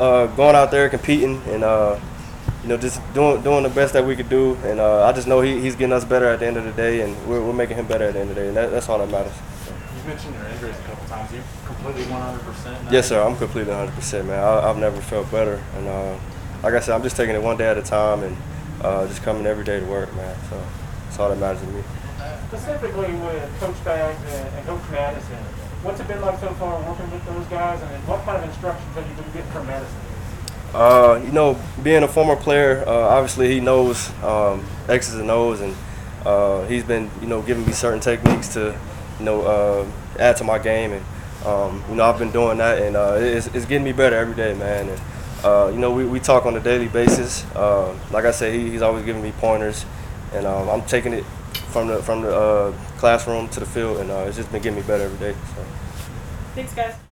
uh, 0.01 0.27
going 0.35 0.57
out 0.57 0.71
there 0.71 0.89
competing 0.89 1.41
and 1.47 1.63
uh, 1.63 1.99
you 2.63 2.69
know 2.69 2.77
just 2.77 3.01
doing 3.15 3.41
doing 3.43 3.63
the 3.63 3.71
best 3.71 3.93
that 3.95 4.05
we 4.05 4.17
could 4.17 4.29
do. 4.29 4.55
And 4.65 4.81
uh, 4.81 5.05
I 5.05 5.13
just 5.13 5.27
know 5.29 5.41
he, 5.41 5.61
he's 5.61 5.77
getting 5.77 5.93
us 5.93 6.05
better 6.05 6.27
at 6.27 6.41
the 6.41 6.47
end 6.47 6.57
of 6.57 6.65
the 6.65 6.73
day, 6.73 7.03
and 7.03 7.17
we're, 7.27 7.41
we're 7.41 7.53
making 7.53 7.77
him 7.77 7.87
better 7.87 8.05
at 8.05 8.15
the 8.15 8.21
end 8.21 8.31
of 8.31 8.37
the 8.37 8.43
day, 8.43 8.49
and 8.49 8.57
that, 8.57 8.71
that's 8.71 8.89
all 8.89 8.99
that 8.99 9.09
matters. 9.09 9.33
You 9.97 10.09
mentioned 10.09 10.35
your 10.35 10.47
injuries 10.49 10.75
a 10.77 10.83
couple 10.83 11.07
times. 11.07 11.33
You 11.33 11.43
completely 11.65 12.05
100%? 12.05 12.93
Yes, 12.93 13.09
sir. 13.09 13.23
I'm 13.23 13.37
completely 13.37 13.73
100%, 13.73 14.27
man. 14.27 14.43
I, 14.43 14.69
I've 14.69 14.79
never 14.79 15.01
felt 15.01 15.31
better, 15.31 15.63
and 15.77 15.87
uh, 15.87 16.19
like 16.63 16.75
I 16.75 16.81
said, 16.81 16.95
I'm 16.95 17.03
just 17.03 17.17
taking 17.17 17.35
it 17.35 17.43
one 17.43 17.57
day 17.57 17.69
at 17.69 17.79
a 17.79 17.83
time 17.83 18.23
and 18.23 18.37
uh, 18.83 19.07
just 19.07 19.23
coming 19.23 19.47
every 19.47 19.65
day 19.65 19.81
to 19.81 19.87
work, 19.87 20.15
man. 20.15 20.37
So 20.49 20.63
that's 21.05 21.19
all 21.19 21.29
that 21.29 21.39
matters 21.39 21.61
to 21.61 21.67
me. 21.69 21.83
Specifically 22.49 23.13
with 23.15 23.61
Coach 23.61 23.75
Spags 23.77 24.19
and, 24.27 24.55
and 24.57 24.67
Coach 24.67 24.83
Madison, 24.91 25.39
what's 25.83 26.01
it 26.01 26.07
been 26.07 26.21
like 26.21 26.39
so 26.39 26.53
far 26.55 26.81
working 26.89 27.11
with 27.11 27.25
those 27.25 27.47
guys, 27.47 27.81
and 27.83 28.07
what 28.07 28.23
kind 28.25 28.37
of 28.43 28.49
instructions 28.49 28.95
have 28.95 29.09
you 29.09 29.15
been 29.15 29.33
getting 29.33 29.51
from 29.51 29.67
Madison? 29.67 29.97
Uh, 30.75 31.21
you 31.25 31.33
know, 31.33 31.59
being 31.83 32.03
a 32.03 32.09
former 32.09 32.37
player, 32.37 32.85
uh, 32.87 33.09
obviously 33.09 33.53
he 33.53 33.61
knows 33.61 34.11
um, 34.23 34.65
X's 34.89 35.15
and 35.15 35.31
O's, 35.31 35.61
and 35.61 35.75
uh, 36.25 36.65
he's 36.67 36.85
been, 36.85 37.11
you 37.21 37.27
know, 37.27 37.43
giving 37.43 37.67
me 37.67 37.73
certain 37.73 38.01
techniques 38.01 38.49
to, 38.55 38.79
you 39.19 39.25
know, 39.25 39.43
uh, 39.43 39.87
add 40.19 40.37
to 40.37 40.45
my 40.45 40.59
game, 40.59 40.93
and 40.93 41.05
um, 41.47 41.83
you 41.89 41.97
know, 41.97 42.05
I've 42.05 42.19
been 42.19 42.31
doing 42.31 42.59
that, 42.59 42.81
and 42.81 42.97
uh, 42.97 43.17
it's, 43.19 43.49
it's 43.49 43.67
getting 43.67 43.85
me 43.85 43.93
better 43.93 44.17
every 44.17 44.35
day, 44.35 44.55
man. 44.55 44.89
And 44.89 45.01
uh, 45.45 45.71
you 45.73 45.79
know, 45.79 45.91
we, 45.91 46.05
we 46.05 46.21
talk 46.21 46.47
on 46.47 46.57
a 46.57 46.61
daily 46.61 46.89
basis. 46.89 47.45
Uh, 47.55 47.97
like 48.11 48.25
I 48.25 48.31
said, 48.31 48.55
he, 48.55 48.71
he's 48.71 48.83
always 48.83 49.05
giving 49.05 49.23
me 49.23 49.33
pointers, 49.33 49.85
and 50.33 50.47
um, 50.47 50.69
I'm 50.69 50.83
taking 50.83 51.13
it 51.13 51.25
from 51.73 51.89
the 51.89 52.03
from 52.03 52.23
the 52.23 52.35
uh, 52.35 52.73
classroom 52.99 53.49
to 53.49 53.61
the 53.61 53.67
field, 53.67 53.99
and 53.99 54.11
uh, 54.11 54.25
it's 54.27 54.37
just 54.37 54.51
been 54.53 54.63
getting 54.63 54.79
me 54.81 54.87
better 54.87 55.05
every 55.05 55.19
day. 55.19 55.37
So. 55.55 55.65
Thanks, 56.55 56.75
guys. 56.75 57.12